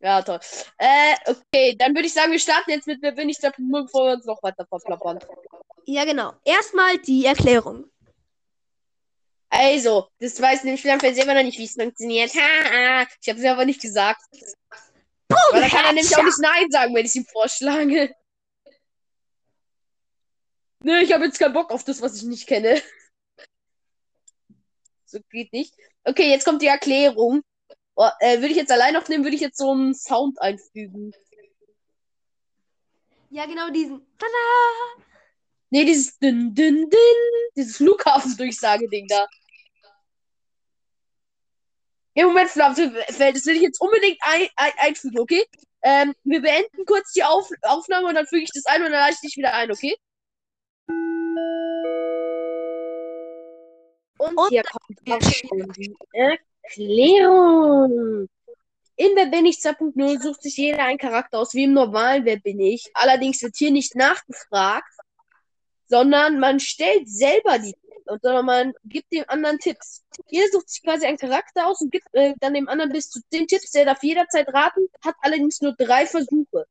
[0.00, 0.40] Ja, toll.
[0.78, 4.06] Äh, okay, dann würde ich sagen, wir starten jetzt mit Wer bin ich, 0, bevor
[4.06, 5.18] wir uns noch weiter verplappern.
[5.86, 6.32] Ja, genau.
[6.44, 7.90] Erstmal die Erklärung.
[9.48, 12.34] Also, das weiß nämlich Spielern selber noch nicht, wie es funktioniert.
[12.34, 13.06] Ha, ha.
[13.20, 14.20] Ich habe es aber nicht gesagt.
[15.28, 18.14] Weil da kann er nämlich auch nicht Nein sagen, wenn ich ihm vorschlage.
[20.82, 22.82] Nö, ich habe jetzt keinen Bock auf das, was ich nicht kenne.
[25.06, 25.72] So geht nicht.
[26.02, 27.42] Okay, jetzt kommt die Erklärung.
[27.96, 31.12] Oh, äh, würde ich jetzt allein aufnehmen, würde ich jetzt so einen Sound einfügen.
[33.30, 34.04] Ja, genau diesen.
[34.18, 35.04] Tada!
[35.70, 37.50] Nee, dieses Dünn, Dünn, Dünn.
[37.56, 39.26] Dieses Flughafendurchsage-Ding da.
[42.14, 45.44] Im Moment, Flammenfeld, das will ich jetzt unbedingt ein, ein, einfügen, okay?
[45.82, 49.00] Ähm, wir beenden kurz die Auf Aufnahme und dann füge ich das ein und dann
[49.00, 49.96] lade ich dich wieder ein, okay?
[54.18, 55.94] Und, Und hier kommt die
[56.64, 58.28] Erklärung.
[58.96, 62.38] In Wer bin ich 2.0 sucht sich jeder einen Charakter aus, wie im normalen Wer
[62.38, 62.90] bin ich.
[62.94, 64.92] Allerdings wird hier nicht nachgefragt,
[65.88, 67.74] sondern man stellt selber die
[68.20, 70.04] sondern man gibt dem anderen Tipps.
[70.28, 73.20] Jeder sucht sich quasi einen Charakter aus und gibt äh, dann dem anderen bis zu
[73.30, 73.70] zehn Tipps.
[73.72, 76.66] Der darf jederzeit raten, hat allerdings nur drei Versuche.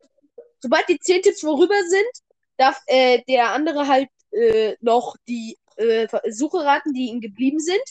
[0.60, 2.10] Sobald die zehn Tipps vorüber sind,
[2.58, 7.82] darf äh, der andere halt äh, noch die äh, Versuche raten, die ihm geblieben sind.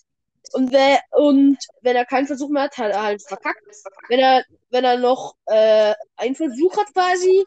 [0.53, 3.63] Und, wer, und wenn er keinen Versuch mehr hat, hat er halt verkackt.
[4.09, 7.45] Wenn er, wenn er noch äh, einen Versuch hat quasi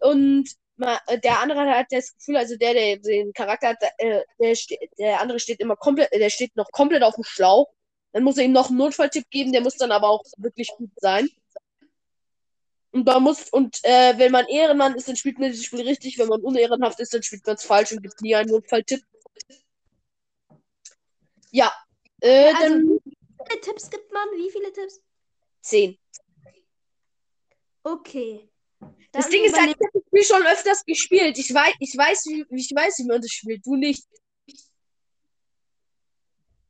[0.00, 0.48] und
[0.80, 4.54] äh, der andere hat halt das Gefühl, also der, der den Charakter hat, äh, der,
[4.54, 7.68] ste- der andere steht immer komplett, der steht noch komplett auf dem Schlauch.
[8.12, 10.90] Dann muss er ihm noch einen Notfalltipp geben, der muss dann aber auch wirklich gut
[10.96, 11.28] sein.
[12.90, 16.18] Und da muss, und äh, wenn man Ehrenmann ist, dann spielt man das Spiel richtig.
[16.18, 19.02] Wenn man unehrenhaft ist, dann spielt man es falsch und gibt nie einen Notfalltipp.
[21.50, 21.70] Ja.
[22.20, 24.28] Äh, Also- dann Wie viele Tipps gibt man?
[24.36, 25.00] Wie viele Tipps?
[25.62, 25.98] 10.
[27.82, 28.48] Okay.
[29.12, 31.38] Das Dann Ding ist halt, ich habe das Spiel schon öfters gespielt.
[31.38, 33.64] Ich weiß, ich weiß, wie, ich weiß, wie man das spielt.
[33.64, 34.04] Du nicht.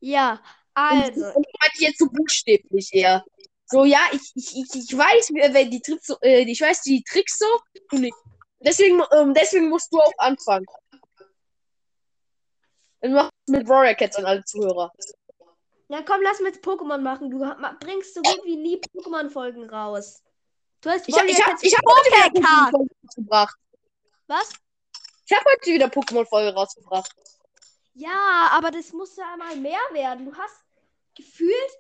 [0.01, 0.41] Ja,
[0.75, 1.27] also.
[1.35, 3.25] Und ich meinte jetzt so buchstäblich eher.
[3.67, 6.83] So, ja, ich, ich, ich, ich weiß, wie- wenn die Tricks so, äh, ich weiß
[6.83, 7.47] die Tricks so,
[7.91, 8.15] du nicht.
[8.61, 10.67] Deswegen, ähm, deswegen musst du auch anfangen.
[13.01, 14.93] Dann mach mit Warrior Cats an alle Zuhörer.
[15.89, 17.31] Ja, komm, lass mit Pokémon machen.
[17.31, 17.39] Du
[17.81, 20.23] bringst so gut wie nie Pokémon-Folgen raus.
[20.83, 22.71] Du hast Ich, hab- ich, hab, ich hab heute wieder Pokécard.
[22.71, 23.57] Pokémon-Folge rausgebracht.
[24.27, 24.53] Was?
[25.27, 27.11] Ich habe heute wieder Pokémon-Folge rausgebracht.
[27.95, 30.27] Ja, aber das muss ja einmal mehr werden.
[30.27, 30.55] Du hast
[31.17, 31.71] gefühlt.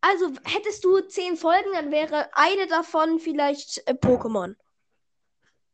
[0.00, 4.54] Also hättest du zehn Folgen, dann wäre eine davon vielleicht äh, Pokémon.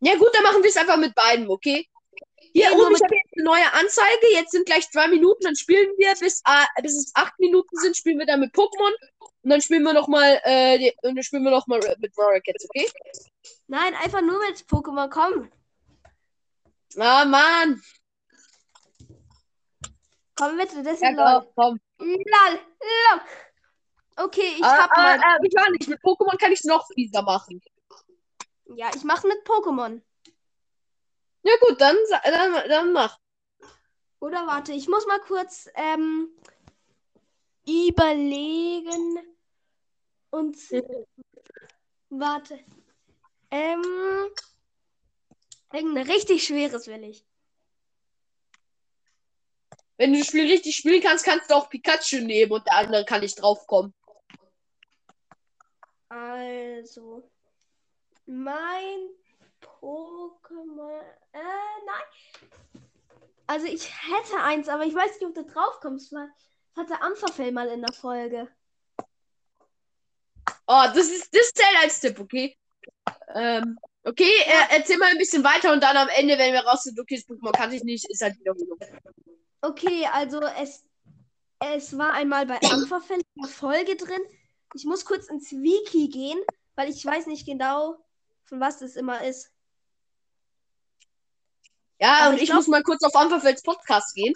[0.00, 1.86] Ja gut, dann machen wir es einfach mit beiden, okay?
[2.52, 4.26] Hier oben, ich habe jetzt eine neue Anzeige.
[4.32, 7.96] Jetzt sind gleich zwei Minuten, dann spielen wir bis, äh, bis es acht Minuten sind,
[7.96, 8.92] spielen wir dann mit Pokémon.
[9.42, 12.66] Und dann spielen wir nochmal, äh, die- und dann spielen wir noch mal mit Cats,
[12.68, 12.88] okay?
[13.66, 15.08] Nein, einfach nur mit Pokémon.
[15.08, 15.50] Komm,
[16.98, 17.80] Ah, Mann.
[20.36, 21.46] komm bitte, das ist Ja, lol.
[21.54, 22.06] komm, komm.
[22.06, 23.20] Lol, lol.
[24.16, 25.20] Okay, ich ah, hab ah, mal.
[25.24, 25.88] ah, ich war nicht.
[25.88, 27.62] Mit Pokémon kann ich es noch fieser machen.
[28.76, 30.02] Ja, ich mache mit Pokémon.
[31.42, 33.18] Ja gut, dann, dann, dann mach.
[34.20, 36.30] Oder warte, ich muss mal kurz ähm,
[37.66, 39.18] überlegen.
[40.30, 40.56] Und
[42.08, 42.60] warte.
[43.50, 43.82] Ähm,
[45.72, 47.26] irgendein richtig schweres will ich.
[49.96, 53.04] Wenn du das Spiel richtig spielen kannst, kannst du auch Pikachu nehmen und der andere
[53.04, 53.94] kann nicht draufkommen.
[56.08, 57.28] Also,
[58.26, 59.10] mein
[59.62, 61.00] Pokémon.
[61.32, 61.38] Äh,
[61.86, 62.82] nein.
[63.46, 66.30] Also ich hätte eins, aber ich weiß nicht, ob du drauf kommst, weil
[66.74, 68.48] das hatte Ampferfell mal in der Folge.
[70.66, 72.56] Oh, das ist das zählt als Tipp, okay?
[73.34, 76.84] Ähm, okay, äh, erzähl mal ein bisschen weiter und dann am Ende, wenn wir raus
[76.84, 78.78] sind, okay, das Pokémon kann ich nicht, ist halt Wiederholung.
[79.60, 80.84] Okay, also es,
[81.60, 84.22] es war einmal bei Ampferfell in der Folge drin.
[84.74, 86.40] Ich muss kurz ins Wiki gehen,
[86.74, 87.96] weil ich weiß nicht genau,
[88.44, 89.51] von was das immer ist.
[92.02, 94.34] Ja, und ich glaub- muss mal kurz auf Ampferfelds Podcast gehen.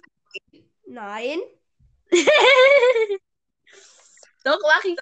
[0.87, 1.41] Nein.
[4.45, 4.97] Doch, mach ich.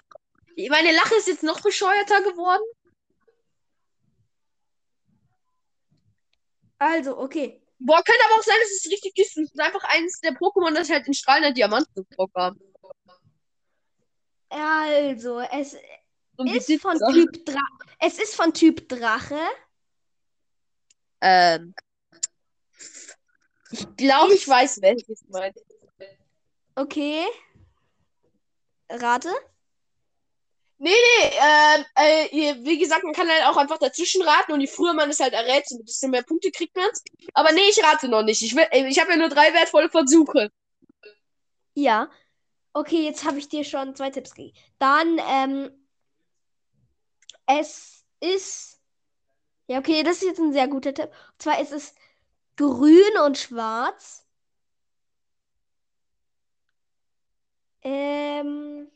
[0.71, 2.63] Meine Lache ist jetzt noch bescheuerter geworden.
[6.79, 7.61] Also, okay.
[7.77, 9.37] Boah, könnte aber auch sein, dass es richtig ist.
[9.37, 12.59] Es ist einfach eines der Pokémon, das halt in strahlender Diamanten vorkam.
[14.49, 15.77] Also, es
[16.35, 17.61] So ist von Typ Dra
[17.99, 19.39] Es ist von Typ Drache.
[21.21, 21.75] Ähm.
[23.71, 25.63] Ich glaube, ich weiß, welches meinst.
[26.75, 27.25] Okay.
[28.89, 29.29] Rate?
[30.77, 34.59] Nee, nee, ähm, äh, ihr- wie gesagt, man kann halt auch einfach dazwischen raten und
[34.61, 36.89] je früher man es halt errät, desto mehr Punkte kriegt man
[37.33, 38.41] Aber nee, ich rate noch nicht.
[38.41, 40.51] Ich, will- äh, ich habe ja nur drei wertvolle Versuche.
[41.73, 42.09] Ja.
[42.73, 44.57] Okay, jetzt habe ich dir schon zwei Tipps gegeben.
[44.79, 45.87] Dann, ähm,
[47.45, 48.81] es ist.
[49.67, 51.05] Ja, okay, das ist jetzt ein sehr guter Tipp.
[51.09, 51.95] Und zwar ist es
[52.55, 54.25] grün und schwarz.
[57.81, 58.91] Ähm,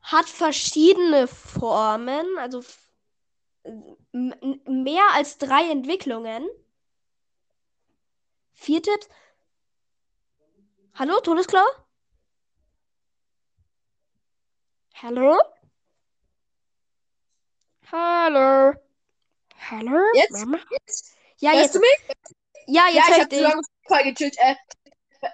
[0.00, 2.62] hat verschiedene Formen, also
[4.12, 6.48] mehr als drei Entwicklungen.
[8.54, 9.08] Vier Tipps.
[10.94, 11.64] Hallo, Todesklau?
[14.94, 15.38] Hallo?
[17.90, 18.72] Hallo?
[19.70, 19.98] Hallo?
[20.14, 20.32] Jetzt?
[20.32, 20.58] Mama?
[20.70, 21.14] Jetzt?
[21.38, 21.74] Ja, Hörst jetzt.
[21.76, 21.98] du mich?
[22.66, 23.40] Ja, Ja, jetzt ich habe ich zu dich.
[23.40, 24.36] lange Spotify gechillt.
[24.38, 24.54] Äh,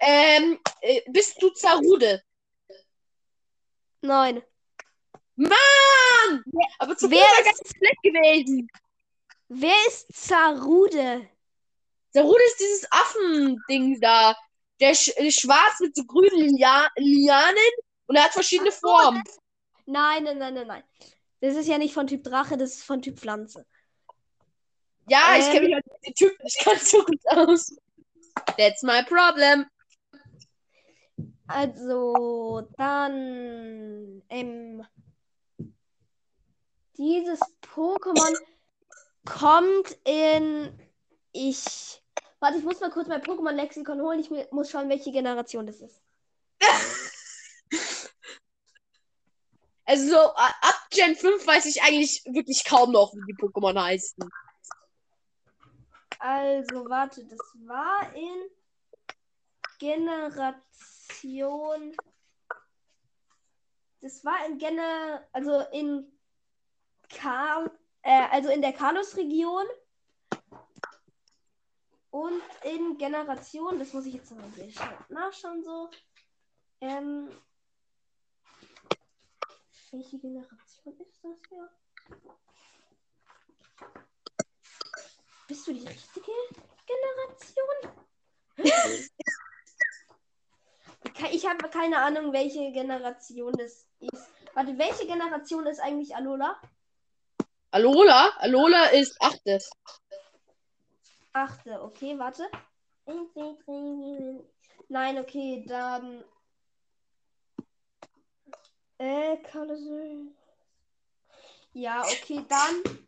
[0.00, 2.22] ähm, äh, bist du Zarude?
[4.02, 4.42] Nein.
[5.36, 6.44] Mann!
[6.78, 8.68] Aber zu Wer war ist- ganz schlecht gewesen.
[9.48, 11.28] Wer ist Zarude?
[12.12, 14.36] Zarude ist dieses Affending da.
[14.80, 17.72] Der sch äh, schwarz mit so grünen Lia Lianen
[18.06, 19.22] und er hat verschiedene Formen.
[19.86, 20.84] Nein, nein, nein, nein, nein.
[21.40, 23.66] Das ist ja nicht von Typ Drache, das ist von Typ Pflanze.
[25.08, 25.52] Ja, ich Ähm.
[25.52, 27.76] kenne mich halt mit den Typen nicht ganz so gut aus.
[28.56, 29.66] That's my problem.
[31.46, 34.86] Also, dann, ähm,
[36.98, 37.40] dieses
[37.74, 38.36] Pokémon
[39.24, 40.78] kommt in,
[41.32, 42.02] ich,
[42.40, 44.20] warte, ich muss mal kurz mein Pokémon-Lexikon holen.
[44.20, 46.00] Ich mu- muss schauen, welche Generation das ist.
[49.90, 54.22] Also so ab Gen 5 weiß ich eigentlich wirklich kaum noch, wie die Pokémon heißen.
[56.18, 58.50] Also, warte, das war in
[59.78, 60.36] Generation.
[64.00, 66.10] Das war in Gener, also in
[67.08, 67.70] Ka,
[68.02, 69.66] äh, also in der Kalos-Region.
[72.10, 75.90] Und in Generation, das muss ich jetzt noch ein bisschen nachschauen so.
[76.80, 77.28] Ähm,
[79.90, 81.70] welche Generation ist das hier?
[85.48, 86.32] Bist du die richtige
[86.86, 87.94] Generation?
[91.32, 94.28] Ich habe keine Ahnung, welche Generation das ist.
[94.54, 96.60] Warte, welche Generation ist eigentlich Alola?
[97.70, 98.30] Alola?
[98.38, 99.58] Alola ist achte.
[101.32, 102.48] Achte, okay, warte.
[104.88, 106.24] Nein, okay, dann.
[108.98, 109.38] Äh,
[111.72, 113.07] Ja, okay, dann.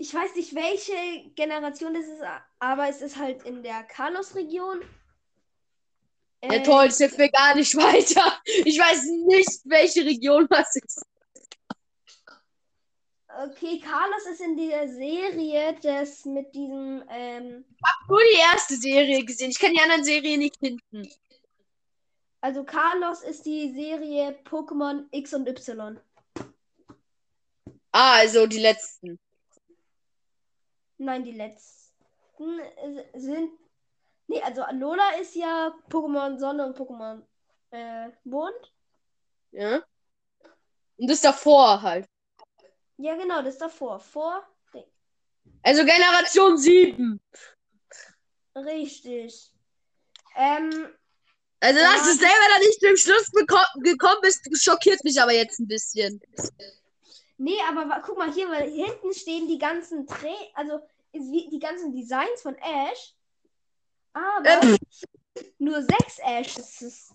[0.00, 2.22] Ich weiß nicht, welche Generation das ist,
[2.58, 4.80] aber es ist halt in der Kalos-Region.
[6.42, 8.40] Ja Äh, toll, das hilft mir gar nicht weiter.
[8.64, 11.02] Ich weiß nicht, welche Region das ist.
[13.28, 17.66] Okay, Carlos ist in der Serie das mit diesem, ähm,
[18.08, 19.50] Nur die erste Serie gesehen.
[19.50, 21.06] Ich kann die anderen Serien nicht finden.
[22.40, 26.00] also Carlos ist die Serie Pokémon X und Y.
[27.92, 29.18] Ah, also die letzten.
[31.02, 33.50] Nein, die letzten äh, sind.
[34.26, 37.22] Nee, also Alola ist ja Pokémon Sonne und Pokémon
[37.70, 38.74] äh, Mond.
[39.52, 39.82] Ja.
[40.98, 42.06] Und das davor halt.
[42.98, 43.98] Ja, genau, das davor.
[43.98, 44.46] Vor.
[45.62, 47.18] Also Generation 7.
[48.56, 49.52] Richtig.
[50.36, 50.94] Ähm,
[51.60, 51.92] Also, Ja.
[51.92, 53.30] dass du selber da nicht zum Schluss
[53.82, 56.20] gekommen bist, schockiert mich aber jetzt ein bisschen.
[57.40, 60.80] Nee, aber guck mal hier, weil hinten stehen die ganzen Tra Also
[61.12, 63.14] die ganzen Designs von Ash.
[64.12, 64.76] Aber Ähm.
[65.58, 67.14] nur sechs Ashes.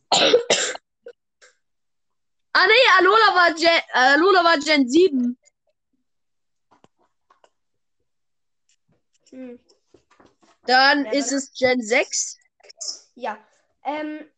[2.58, 5.38] Ah nee, Alola war Gen, Alola war Gen 7.
[9.30, 9.60] Hm.
[10.66, 12.38] Dann Ja, ist es Gen 6.
[13.16, 13.38] Ja.
[13.84, 14.30] Ähm,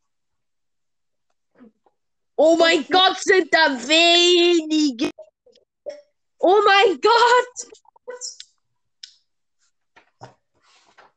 [2.36, 5.10] Oh mein Gott, sind da wenige.
[6.40, 7.68] Oh mein Gott.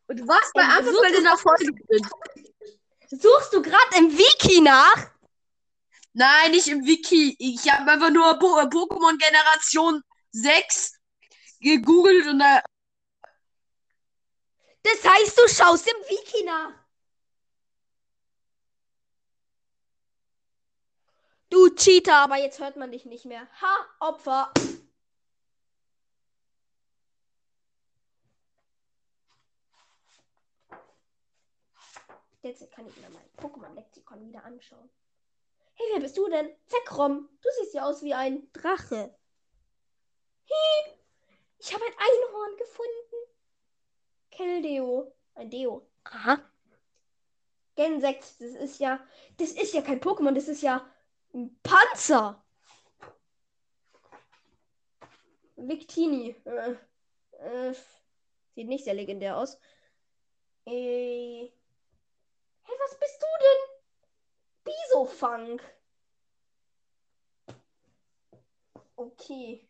[0.07, 2.09] Und du warst bei Ey, Anfang du- der Folge drin.
[3.11, 5.11] suchst du gerade im Wiki nach?
[6.13, 7.37] Nein, nicht im Wiki.
[7.39, 10.03] Ich habe einfach nur po äh, Pokémon Generation
[10.33, 10.95] 6
[11.61, 12.63] gegoogelt und da.
[14.83, 16.73] Das heißt, du schaust im Wiki nach.
[21.51, 23.47] Du Cheater, aber jetzt hört man dich nicht mehr.
[23.61, 24.53] Ha, Opfer.
[32.43, 34.89] Jetzt kann ich mir mein Pokémon-Lexikon wieder anschauen.
[35.75, 36.51] Hey, wer bist du denn?
[36.67, 37.29] Zekrom.
[37.43, 39.15] Du siehst ja aus wie ein Drache.
[40.51, 40.93] Hi.
[41.59, 43.17] Ich habe ein Einhorn gefunden.
[44.31, 45.15] Keldeo.
[45.35, 45.87] Ein Deo.
[46.05, 46.39] Aha.
[47.77, 49.07] Gen 6, das ist ja.
[49.37, 50.91] Das ist ja kein Pokémon, das ist ja
[51.35, 52.43] ein Panzer.
[55.57, 56.37] Victini.
[56.45, 56.77] Äh,
[57.33, 57.75] äh,
[58.55, 59.59] sieht nicht sehr legendär aus.
[60.67, 61.51] Äh.
[62.71, 64.73] Hey, was bist du denn?
[64.73, 65.61] Bisofunk.
[68.97, 69.69] Okay.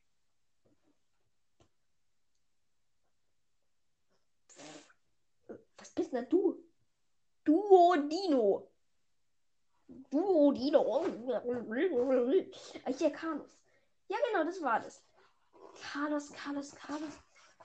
[5.79, 6.63] Was bist denn du?
[7.45, 8.71] Duodino.
[10.11, 11.07] Duodino.
[12.85, 13.59] Ah, Hier, Carlos.
[14.09, 15.03] Ja, genau, das war das.
[15.81, 17.19] Carlos, Carlos, Carlos.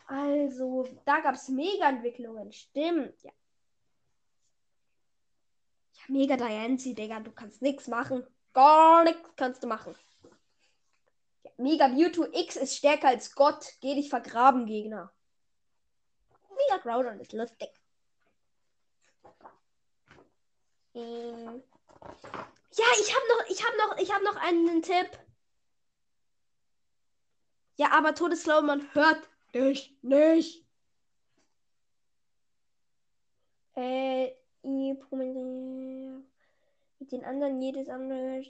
[0.08, 2.54] Also, da gab es Mega-Entwicklungen.
[2.54, 3.32] Stimmt, ja.
[6.08, 8.26] Mega Diancie, Digga, du kannst nichts machen.
[8.54, 9.96] Gar nichts kannst du machen.
[11.58, 13.74] Mega Mewtwo X ist stärker als Gott.
[13.82, 15.12] Geh dich vergraben, Gegner.
[16.50, 17.70] Mega Groudon ist lustig.
[20.94, 21.64] Ähm.
[22.78, 25.10] Ja, ich habe noch, ich habe noch, ich habe noch einen Tipp.
[27.78, 30.66] Ja, aber Todesklaue, man hört dich nicht.
[33.76, 34.28] Äh,
[34.64, 35.85] i- Promille-
[37.06, 38.42] mit den anderen jedes andere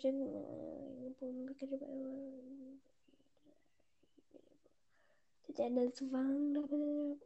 [5.57, 7.19] Ende zu wagen.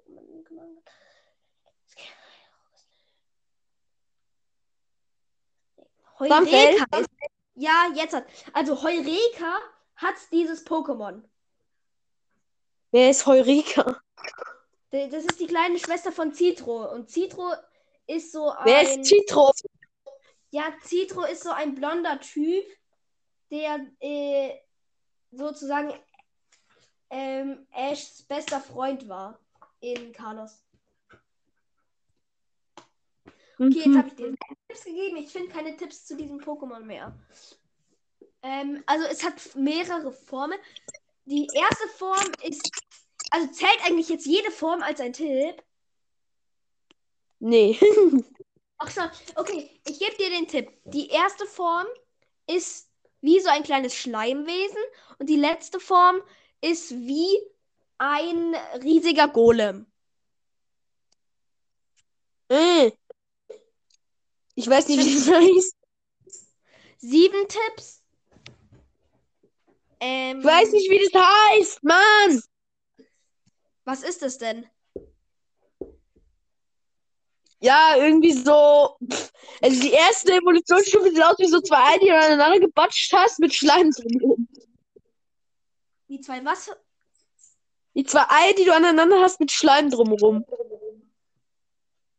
[6.20, 7.10] Heureka ist.
[7.56, 8.26] Ja, jetzt hat.
[8.54, 9.58] Also Heureka
[9.96, 11.22] hat dieses Pokémon.
[12.92, 14.02] Wer ist Heureka?
[14.92, 16.92] Das ist die kleine Schwester von Citro.
[16.92, 17.54] Und Citro
[18.08, 18.66] ist so ein.
[18.66, 19.52] Wer ist Citro?
[20.52, 22.66] Ja, Citro ist so ein blonder Typ,
[23.52, 24.56] der äh,
[25.32, 25.94] sozusagen
[27.10, 29.40] ähm, Ashs bester Freund war
[29.80, 30.64] in Carlos.
[33.60, 34.36] Okay, jetzt habe ich dir
[34.68, 35.18] Tipps gegeben.
[35.18, 37.14] Ich finde keine Tipps zu diesem Pokémon mehr.
[38.42, 40.58] Ähm, also es hat mehrere Formen.
[41.26, 42.70] Die erste Form ist.
[43.32, 45.62] Also zählt eigentlich jetzt jede Form als ein Tipp.
[47.40, 47.78] Nee.
[48.80, 49.02] Ach so,
[49.36, 50.72] okay, ich gebe dir den Tipp.
[50.86, 51.86] Die erste Form
[52.48, 52.90] ist
[53.22, 54.78] wie so ein kleines Schleimwesen
[55.18, 56.22] und die letzte Form
[56.62, 57.38] ist wie
[57.98, 59.86] ein riesiger Golem.
[62.50, 62.92] Äh.
[64.56, 65.76] Ich weiß nicht, wie das heißt.
[66.98, 68.02] Sieben Tipps.
[70.00, 72.42] Ähm, Ich weiß nicht, wie das heißt, Mann.
[73.84, 74.70] Was ist es denn?
[77.62, 78.98] Ja, irgendwie so.
[79.62, 83.40] Also die erste Evolutionsstufe sieht aus wie so zwei Eier, die du aneinander gebatscht hast
[83.40, 84.48] mit Schleim drin.
[86.08, 86.72] Die zwei was?
[87.96, 90.46] Die zwei Eier, die du aneinander hast mit Schleim drumherum.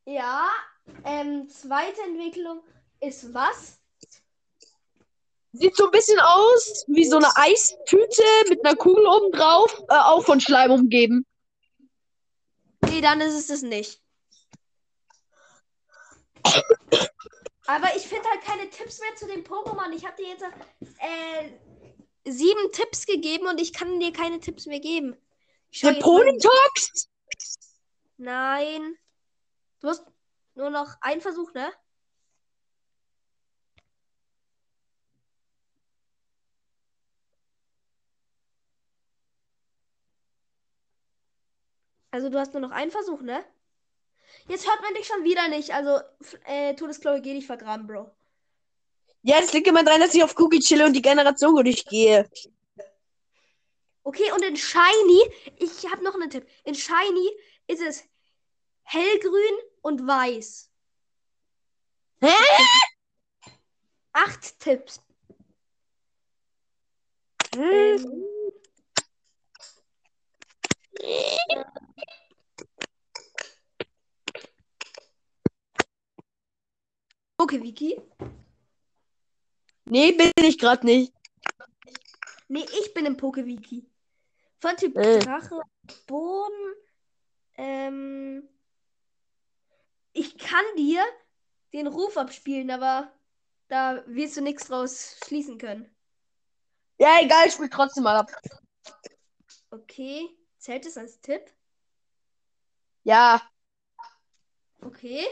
[0.04, 0.46] Ja.
[1.04, 2.60] Ähm, zweite Entwicklung
[3.00, 3.78] ist was?
[5.52, 9.94] Sieht so ein bisschen aus wie so eine Eistüte mit einer Kugel oben drauf, äh,
[9.94, 11.26] auch von Schleim umgeben.
[12.88, 14.00] Nee, dann ist es es nicht.
[17.66, 19.92] Aber ich finde halt keine Tipps mehr zu dem Pokémon.
[19.94, 24.80] Ich habe dir jetzt äh, sieben Tipps gegeben und ich kann dir keine Tipps mehr
[24.80, 25.16] geben.
[25.82, 27.08] Der Ponytox?
[28.16, 28.96] Nein.
[29.80, 30.04] Du hast
[30.54, 31.72] nur noch einen Versuch, ne?
[42.10, 43.44] Also du hast nur noch einen Versuch, ne?
[44.50, 45.72] Jetzt hört man dich schon wieder nicht.
[45.72, 46.00] Also,
[46.44, 48.10] äh, Todesklaue, geh dich vergraben, Bro.
[49.22, 52.28] Ja, das liegt immer dran, dass ich auf Google chille und die Generation durchgehe.
[54.02, 55.22] Okay, und in Shiny,
[55.56, 56.48] ich habe noch einen Tipp.
[56.64, 57.30] In Shiny
[57.68, 58.02] ist es
[58.82, 60.68] hellgrün und weiß.
[62.20, 62.32] Hä?
[64.12, 65.00] Acht Tipps.
[67.54, 67.62] Hm.
[67.62, 68.24] Ähm,
[77.40, 78.00] okay, Wiki.
[79.84, 81.12] Nee, bin ich gerade nicht.
[82.48, 83.88] Nee, ich bin im Pokewiki.
[84.60, 85.18] Von Typ Äh.
[85.20, 85.60] Drache,
[86.06, 86.74] Boden.
[87.56, 88.48] Ähm,
[90.12, 91.04] ich kann dir
[91.72, 93.12] den Ruf abspielen, aber
[93.68, 95.94] da wirst du nichts draus schließen können.
[96.98, 98.30] Ja, egal, ich spiel trotzdem mal ab.
[99.70, 100.28] Okay.
[100.58, 101.42] Zählt es als Tipp?
[103.04, 103.40] Ja.
[104.82, 105.24] Okay.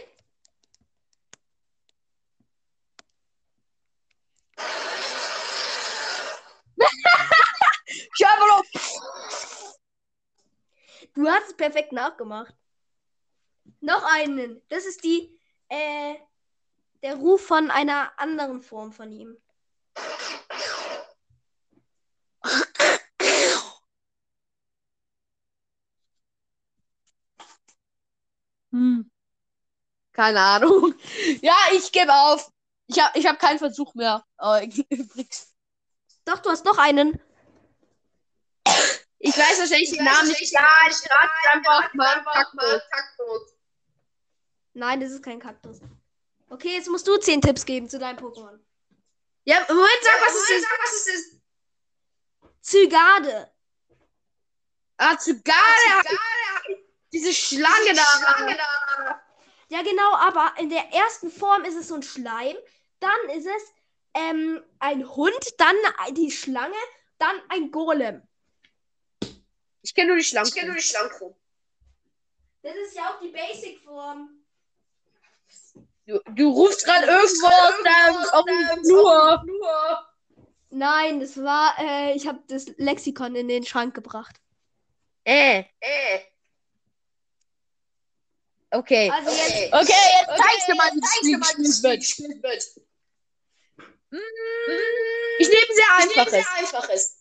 [8.19, 8.65] Ich hab einfach noch.
[11.15, 12.55] Du hast es perfekt nachgemacht.
[13.81, 14.61] Noch einen.
[14.69, 15.39] Das ist die,
[15.69, 16.15] äh,
[17.03, 19.37] der Ruf von einer anderen Form von ihm.
[28.73, 29.11] Hm.
[30.13, 30.95] Keine Ahnung.
[31.43, 32.51] Ja, ich gebe auf.
[32.89, 34.25] Ich habe ich hab keinen Versuch mehr.
[34.89, 35.55] Übrigens.
[36.25, 37.21] Doch, du hast noch einen.
[39.19, 40.53] Ich weiß wahrscheinlich den Namen nicht.
[40.53, 43.55] Ja, ich rate einfach mal Kaktus.
[44.75, 45.81] Nein, das ist kein Kaktus.
[46.51, 48.59] Okay, jetzt musst du zehn Tipps geben zu deinem Pokémon.
[49.45, 50.67] Ja, Moment, sag, was es ist.
[50.83, 51.41] Was es ist.
[52.61, 53.51] Zygarde.
[54.99, 56.19] Ah, Zugade.
[57.13, 59.23] Diese Schlange da.
[59.69, 62.57] Ja, genau, aber in der ersten Form ist es so ein Schleim.
[63.01, 63.73] Dann ist es
[64.15, 65.77] ähm, ein Hund, dann
[66.15, 66.75] die Schlange,
[67.19, 68.23] dann ein Golem.
[69.83, 70.49] Ich kenne nur die Schlange.
[70.49, 71.11] Ich kenne nur die Schlange.
[72.63, 74.31] Das ist ja auch die Basic-Form.
[76.07, 80.09] Du, du rufst gerade irgendwo aus deinem auf dem Flur.
[80.71, 84.37] Nein, das war, äh, ich habe das Lexikon in den Schrank gebracht.
[85.25, 86.21] Äh, äh.
[88.71, 89.11] Okay.
[89.11, 92.63] Also jetzt, Okay, jetzt zeigst du mal, wie das Spiel gespielt wird.
[95.39, 96.47] Ich nehme sehr einfaches.
[96.57, 97.15] einfaches.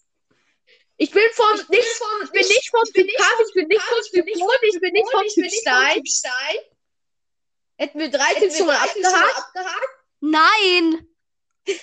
[0.97, 4.01] Ich bin vom nicht vom ich bin nicht vom Typ Kampf, ich bin nicht vom
[4.01, 6.05] Typ Boden, ich bin nicht vom Typ Stein.
[6.05, 6.57] Stein.
[7.77, 9.37] Hätten wir drei Hätten Tipps wir schon mal abgehakt.
[9.37, 9.89] abgehakt?
[10.21, 11.07] nein!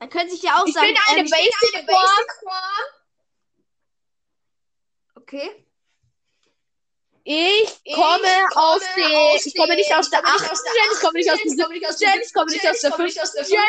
[0.00, 1.86] Da können sich ja auch Ich sagen, bin eine ähm, Basic Form.
[1.86, 2.84] Basic-Form.
[5.14, 5.63] okay.
[7.24, 10.50] Ich Ich komme aus komme der aus ich komme nicht aus der ich komme nicht
[10.50, 10.50] 8.
[10.52, 11.98] aus der Gen, ich komme nicht aus der Ich komme nicht aus 7.
[11.98, 13.22] der Gen, ich komme nicht aus der Ich komme nicht 5.
[13.22, 13.60] aus der Gen,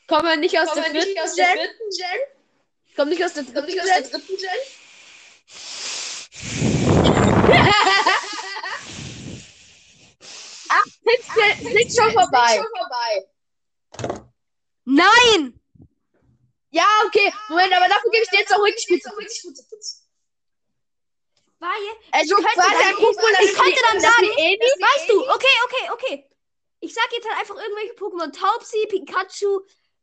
[0.00, 1.04] ich komme nicht aus der Komme 4.
[1.06, 1.70] nicht aus der Gen,
[2.86, 3.66] ich komme nicht aus der Ich komme 3.
[3.66, 4.10] nicht aus der Gen.
[4.10, 4.50] dritten Gen.
[11.04, 11.28] Tipps
[11.62, 12.56] sind schon vorbei.
[12.56, 13.28] Schon vorbei.
[14.84, 15.57] Nein!
[16.70, 17.32] Ja, okay.
[17.48, 19.02] Moment, aber dafür gebe ich dir jetzt auch richtig
[19.42, 20.04] gute Tipps.
[21.60, 21.70] Weil,
[22.12, 26.30] Also, könnte dann- ich könnte dann dass sagen, weißt du, okay, okay, okay.
[26.80, 28.32] Ich sag jetzt halt einfach irgendwelche Pokémon.
[28.32, 29.60] Taubsi, Pikachu,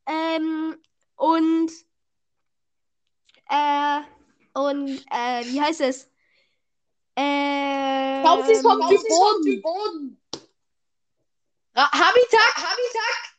[0.07, 0.81] ähm,
[1.15, 1.71] und,
[3.49, 4.01] äh,
[4.53, 6.09] und, äh, wie heißt es?
[7.15, 9.61] Äh, Taubsi ist vom Typ Boden.
[9.61, 10.21] Boden.
[11.75, 12.55] Habitat?
[12.55, 13.34] Habitat.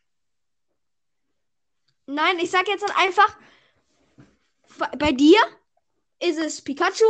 [2.06, 3.36] Nein, ich sag jetzt dann einfach,
[4.98, 5.38] bei, dir
[6.20, 7.04] ist es Pikachu.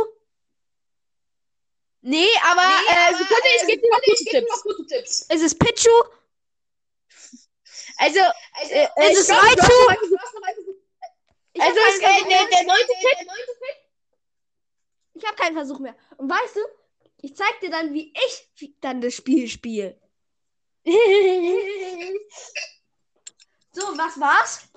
[2.01, 4.63] Nee, aber, Nee, äh, aber, Sekunde, ich äh, gebe dir noch gute Tipps.
[4.63, 5.21] gute Tipps.
[5.23, 5.89] Ist es Pichu?
[7.97, 8.19] Also,
[8.53, 9.87] Also, äh, äh, Ist es Raichu?
[11.59, 13.17] Also, ist, der, der neunte Tipp?
[13.17, 13.77] der neunte Tipp.
[15.15, 15.95] Ich habe keinen Versuch mehr.
[16.17, 16.59] Und weißt du,
[17.21, 19.99] ich zeig dir dann, wie ich dann das Spiel spiele.
[23.73, 24.67] So, was war's?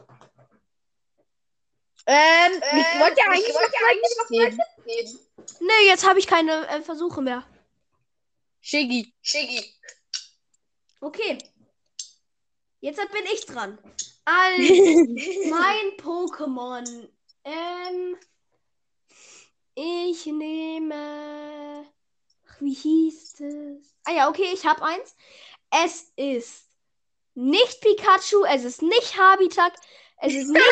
[2.06, 3.56] Ähm, Ähm, ich wollte ja ich
[3.88, 4.58] eigentlich noch geben.
[4.86, 5.18] Geben.
[5.60, 7.46] Nee, jetzt habe ich keine äh, Versuche mehr.
[8.60, 9.14] Shiggy.
[9.22, 9.64] Shiggy.
[11.00, 11.38] Okay.
[12.80, 13.78] Jetzt bin ich dran.
[14.26, 14.62] Also,
[15.50, 17.08] mein Pokémon.
[17.42, 18.16] Ähm,
[19.74, 21.84] ich nehme.
[22.48, 23.94] Ach, wie hieß es?
[24.04, 25.16] Ah ja, okay, ich habe eins.
[25.70, 26.66] Es ist
[27.34, 29.72] nicht Pikachu, es ist nicht Habitat,
[30.22, 30.64] Es ist nicht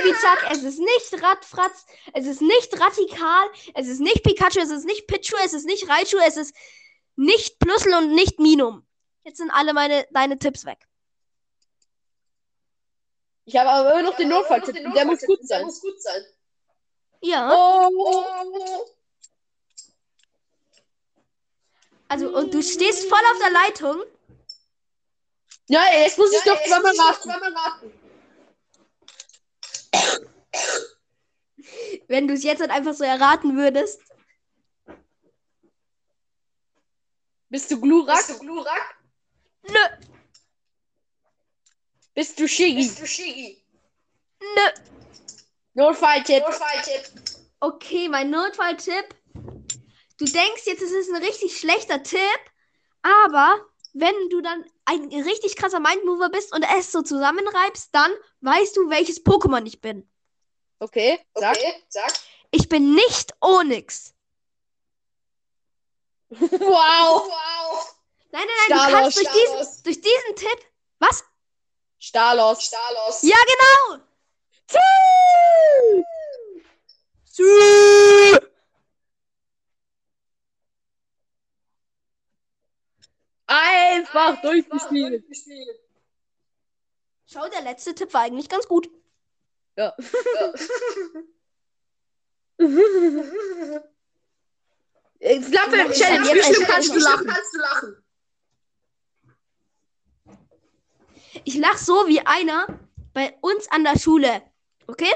[0.00, 4.84] Ibizack, es ist nicht Radfratz, es ist nicht Radikal, es ist nicht Pikachu, es ist
[4.84, 6.54] nicht Pichu, es ist nicht Raichu, es ist
[7.14, 8.84] nicht Plusel und nicht Minum.
[9.22, 10.78] Jetzt sind alle meine deine Tipps weg.
[13.44, 14.74] Ich habe aber immer noch den Notfalltipp.
[14.74, 15.64] Der muss gut Der sein.
[15.64, 16.24] muss gut sein.
[17.20, 17.50] Ja.
[17.52, 18.86] Oh.
[22.08, 24.02] Also, und du stehst voll auf der Leitung.
[25.68, 28.05] Ja, jetzt muss ich Ja, ich doch zweimal raten.
[32.08, 34.00] Wenn du es jetzt halt einfach so erraten würdest.
[37.48, 38.16] Bist du Glurak?
[38.16, 38.96] Bist du Glurak?
[39.68, 40.06] Nö,
[42.16, 42.76] Bist du Shiggy?
[42.76, 43.62] Bist du Shigi?
[44.40, 44.70] nö.
[45.74, 46.42] Notfalltipp.
[46.42, 47.10] Notfalltipp.
[47.60, 49.14] Okay, mein Notfalltipp.
[50.18, 52.40] Du denkst jetzt, es ist ein richtig schlechter Tipp,
[53.02, 53.60] aber
[53.98, 58.90] wenn du dann ein richtig krasser Mindmover bist und es so zusammenreibst, dann weißt du,
[58.90, 60.08] welches Pokémon ich bin.
[60.78, 61.56] Okay, sag.
[61.56, 62.12] Okay, sag.
[62.50, 64.12] Ich bin nicht Onyx.
[66.28, 67.28] Wow.
[67.28, 67.96] Wow.
[68.32, 70.66] Nein, nein, nein, du Stalos, kannst durch diesen, durch diesen Tipp.
[70.98, 71.24] Was?
[71.98, 72.62] Stalos.
[72.64, 73.22] Stalos.
[73.22, 74.02] Ja, genau.
[83.56, 85.12] Einfach durchgespielt.
[85.12, 85.80] Durchgespielt.
[87.26, 88.88] Schau, der letzte Tipp war eigentlich ganz gut.
[89.76, 89.94] Ja.
[89.98, 90.52] Ja,
[95.92, 97.26] Challenge, ja, bestimmt kannst du lachen.
[97.26, 98.04] Kannst du lachen.
[101.44, 102.66] Ich lach so wie einer
[103.12, 104.42] bei uns an der Schule.
[104.86, 105.12] Okay?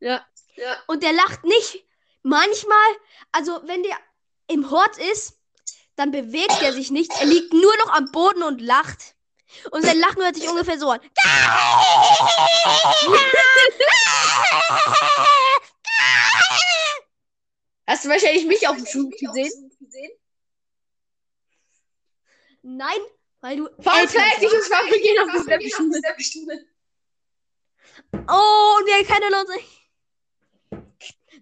[0.00, 0.26] Ja.
[0.56, 0.76] Ja.
[0.86, 1.84] Und der lacht nicht
[2.22, 2.88] manchmal,
[3.32, 3.96] also wenn der
[4.48, 5.38] im Hort ist,
[5.96, 7.12] dann bewegt er sich nicht.
[7.20, 9.14] Er liegt nur noch am Boden und lacht.
[9.70, 11.00] Und sein Lachen hört sich ungefähr so an.
[17.86, 19.70] Hast du wahrscheinlich mich auf dem Schulhof gesehen?
[22.62, 22.98] Nein,
[23.40, 23.64] weil du.
[23.82, 24.54] Fun älter Fact, ich bist.
[24.54, 25.70] und Flappe gehen auf dieselbe
[26.24, 26.66] Schule.
[28.28, 29.82] Oh, und wir kennen uns nicht.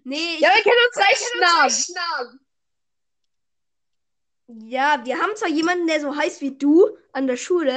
[0.03, 2.39] Nee, Ja, wir kennen uns gleich Namen.
[4.59, 7.73] Ja, wir haben zwar jemanden, der so heißt wie du an der Schule.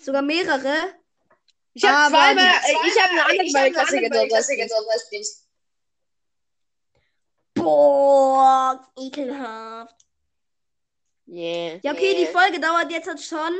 [0.00, 0.74] Sogar mehrere.
[1.74, 4.54] Ich habe zweimal, die- ich habe eine andere bei Klasse andere bei Klasse
[5.10, 5.30] nicht.
[7.54, 9.94] Boah, ekelhaft.
[11.26, 11.78] Yeah.
[11.82, 12.26] Ja, okay, die Nee.
[12.32, 13.52] Folge dauert jetzt halt schon.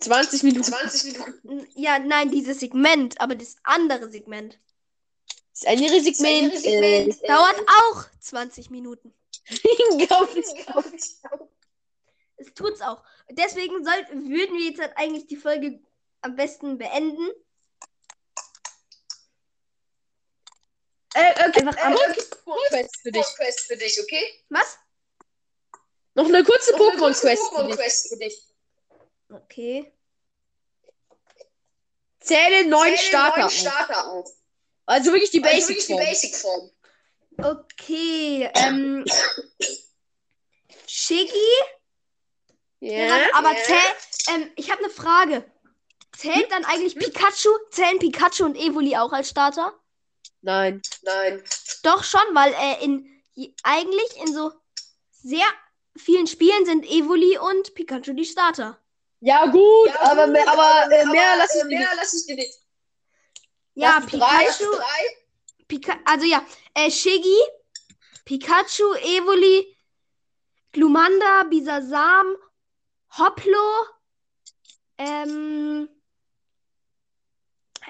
[0.00, 0.64] 20 Minuten.
[0.64, 1.66] 20 Minuten.
[1.74, 4.58] Ja, nein, dieses Segment, aber das andere Segment
[5.60, 6.54] Das ihres Segment.
[6.54, 7.22] Das ihres Segment.
[7.22, 9.12] Äh, dauert auch 20 Minuten.
[9.90, 10.46] Unglaublich.
[12.40, 13.02] Es tut's auch.
[13.30, 15.80] Deswegen soll, würden wir jetzt halt eigentlich die Folge
[16.20, 17.28] am besten beenden.
[21.14, 21.92] Äh, okay, Einfach am.
[21.94, 23.26] Äh, Pokémon-Quest für dich.
[23.36, 24.44] Quest für dich, okay?
[24.50, 24.78] Was?
[26.14, 27.38] Noch eine kurze eine kurze Pokémon-Quest für dich.
[27.40, 28.42] Pokémon-Quest für dich.
[29.30, 29.92] Okay.
[32.20, 33.52] Zähle neun Zähle Starter neun auf.
[33.52, 34.30] Starter auf.
[34.86, 36.70] Also wirklich die Also Basic wirklich die Form.
[37.40, 38.50] Okay.
[38.54, 39.04] Ähm.
[40.86, 41.30] Shiggy?
[42.80, 43.26] Ja.
[43.34, 43.62] Aber ja.
[43.64, 45.44] zähl, ähm, ich habe eine Frage.
[46.16, 47.48] Zählt dann eigentlich Pikachu?
[47.70, 49.72] Zählen Pikachu und Evoli auch als Starter?
[50.42, 50.82] Nein.
[51.02, 51.42] Nein.
[51.82, 53.06] Doch schon, weil äh, in
[53.62, 54.52] eigentlich in so
[55.10, 55.46] sehr
[55.96, 58.78] vielen Spielen sind Evoli und Pikachu die Starter.
[59.20, 61.96] Ja, gut, Ja, aber, gut, mehr, aber, äh, mehr lass ich äh, mehr nicht.
[61.96, 62.54] lass ich dir nicht.
[63.74, 65.16] Ja, Lass es drei, Lass Pikachu, drei.
[65.68, 66.44] Pika also ja,
[66.74, 67.38] äh, Shiggy,
[68.24, 69.76] Pikachu, Evoli,
[70.72, 72.36] Glumanda, Bisasam,
[73.18, 73.86] Hoplo,
[74.98, 75.88] ähm,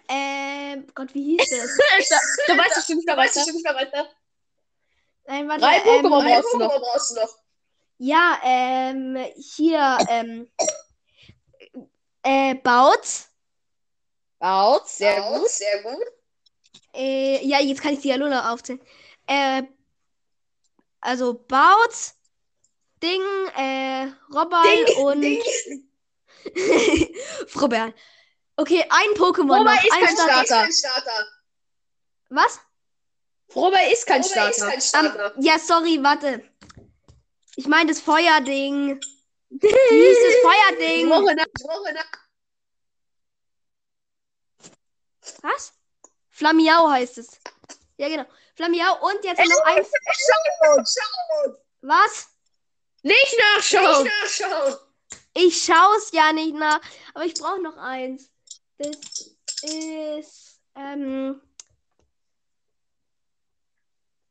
[0.09, 1.76] ähm, Gott, wie hieß das?
[2.47, 3.47] da, da weißt du schon nicht mehr Da weißt du weiter.
[3.47, 4.09] schon nicht mehr weiter.
[5.26, 6.72] Nein, warte, Drei ähm, Pokémon brauchst du noch.
[6.72, 7.39] Pokémon brauchst du noch.
[7.99, 10.51] Ja, ähm, hier, ähm,
[12.22, 13.29] äh, Bautz.
[14.41, 15.49] Out, sehr Auch gut.
[15.51, 16.17] Sehr gut.
[16.95, 18.80] Äh, ja, jetzt kann ich die Aluna aufzählen.
[19.26, 19.62] Äh,
[21.01, 22.14] also Bautz,
[23.03, 23.22] Ding,
[23.57, 25.43] äh, Robal Ding, und Ding.
[27.49, 27.95] Frobert.
[28.57, 29.84] Okay, ein Pokémon noch.
[29.84, 30.45] ist ein kein Starter.
[30.45, 30.68] Starter.
[30.68, 31.26] Ist kein Starter.
[32.30, 32.61] Was?
[33.49, 34.70] Frobel ist kein Robert ist Starter.
[34.70, 35.36] kein Starter.
[35.36, 36.43] Ähm, ja, sorry, warte.
[37.57, 39.01] Ich meine das Feuerding.
[39.51, 41.09] Wie hieß das Feuerding?
[41.09, 42.11] Woche nach Woche nach
[45.43, 45.78] Was?
[46.39, 47.41] Flamiau heißt es.
[47.97, 48.24] Ja, genau.
[48.55, 49.84] Flamiau und jetzt noch ein.
[49.84, 51.57] Schauen, schauen.
[51.80, 52.28] Was?
[53.03, 54.05] Nicht nachschauen.
[54.05, 54.76] Nicht nachschauen.
[55.34, 56.80] Ich schaue es ja nicht nach,
[57.12, 58.30] aber ich brauche noch eins.
[58.78, 58.97] Das
[59.62, 60.61] ist.
[60.76, 61.43] Ähm,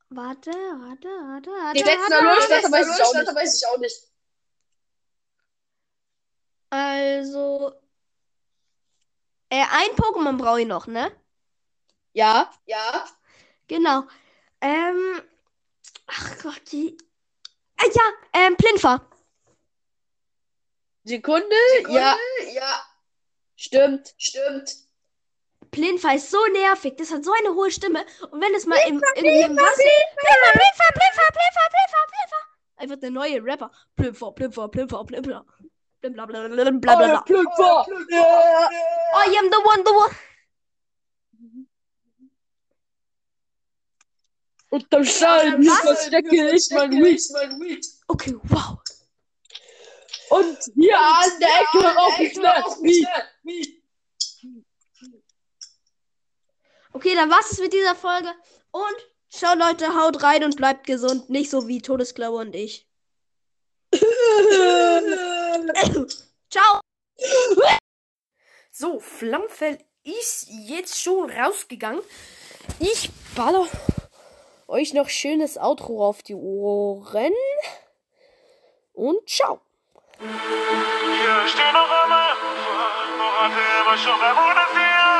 [0.07, 1.77] warte, warte, warte, warte.
[1.77, 3.27] Die letzten weiß nicht.
[3.27, 4.07] Das weiß ich auch nicht.
[6.69, 7.73] Also.
[9.49, 11.11] Äh, ein Pokémon brauche ich noch, ne?
[12.17, 12.51] Ja.
[12.65, 13.05] Ja.
[13.67, 14.03] Genau.
[14.59, 15.21] Ähm.
[16.07, 16.97] Ach Gott, die.
[17.77, 18.01] Äh, ja,
[18.33, 19.01] ähm, Plinfa.
[21.03, 21.45] Sekunde.
[21.77, 21.99] Sekunde.
[21.99, 22.17] Ja,
[22.53, 22.81] Ja.
[23.55, 24.15] stimmt.
[24.17, 24.75] Stimmt.
[25.69, 26.95] Plinfa ist so nervig.
[26.97, 28.03] Das hat so eine hohe Stimme.
[28.31, 29.83] Und wenn es mal im, irgendwie im Wasser.
[30.15, 32.37] Plinfa, Plinfa, Plinfa, Plinfa, Plinfa, Plinfa.
[32.77, 33.71] Einfach der neue Rapper.
[33.95, 35.45] Plinfa, Plinfa, Plinfa, Plinfa.
[36.01, 37.21] Bla bla bla bla bla.
[37.21, 37.85] Plümpfer.
[38.09, 38.69] Ja.
[39.25, 40.15] I am the one, the one.
[44.69, 47.21] Unterm Stein, hier verstecke ich mein Weed.
[47.61, 47.85] mein.
[48.07, 48.77] Okay, wow.
[50.29, 51.77] Und hier an der Ecke
[52.39, 53.07] ne Weed.
[53.43, 53.83] Weed.
[56.91, 58.33] Okay, dann war's es mit dieser Folge.
[58.71, 58.95] Und
[59.29, 61.29] ciao Leute, haut rein und bleibt gesund.
[61.29, 62.87] Nicht so wie Todesklaue und ich.
[66.49, 66.81] Ciao.
[68.71, 72.01] So, Flammfell ist jetzt schon rausgegangen.
[72.79, 73.67] Ich baller
[74.67, 77.33] euch noch schönes Outro auf die Ohren.
[78.93, 79.61] Und ciao.
[80.19, 82.35] Hier stehen noch Ufer,
[83.17, 85.16] noch hatte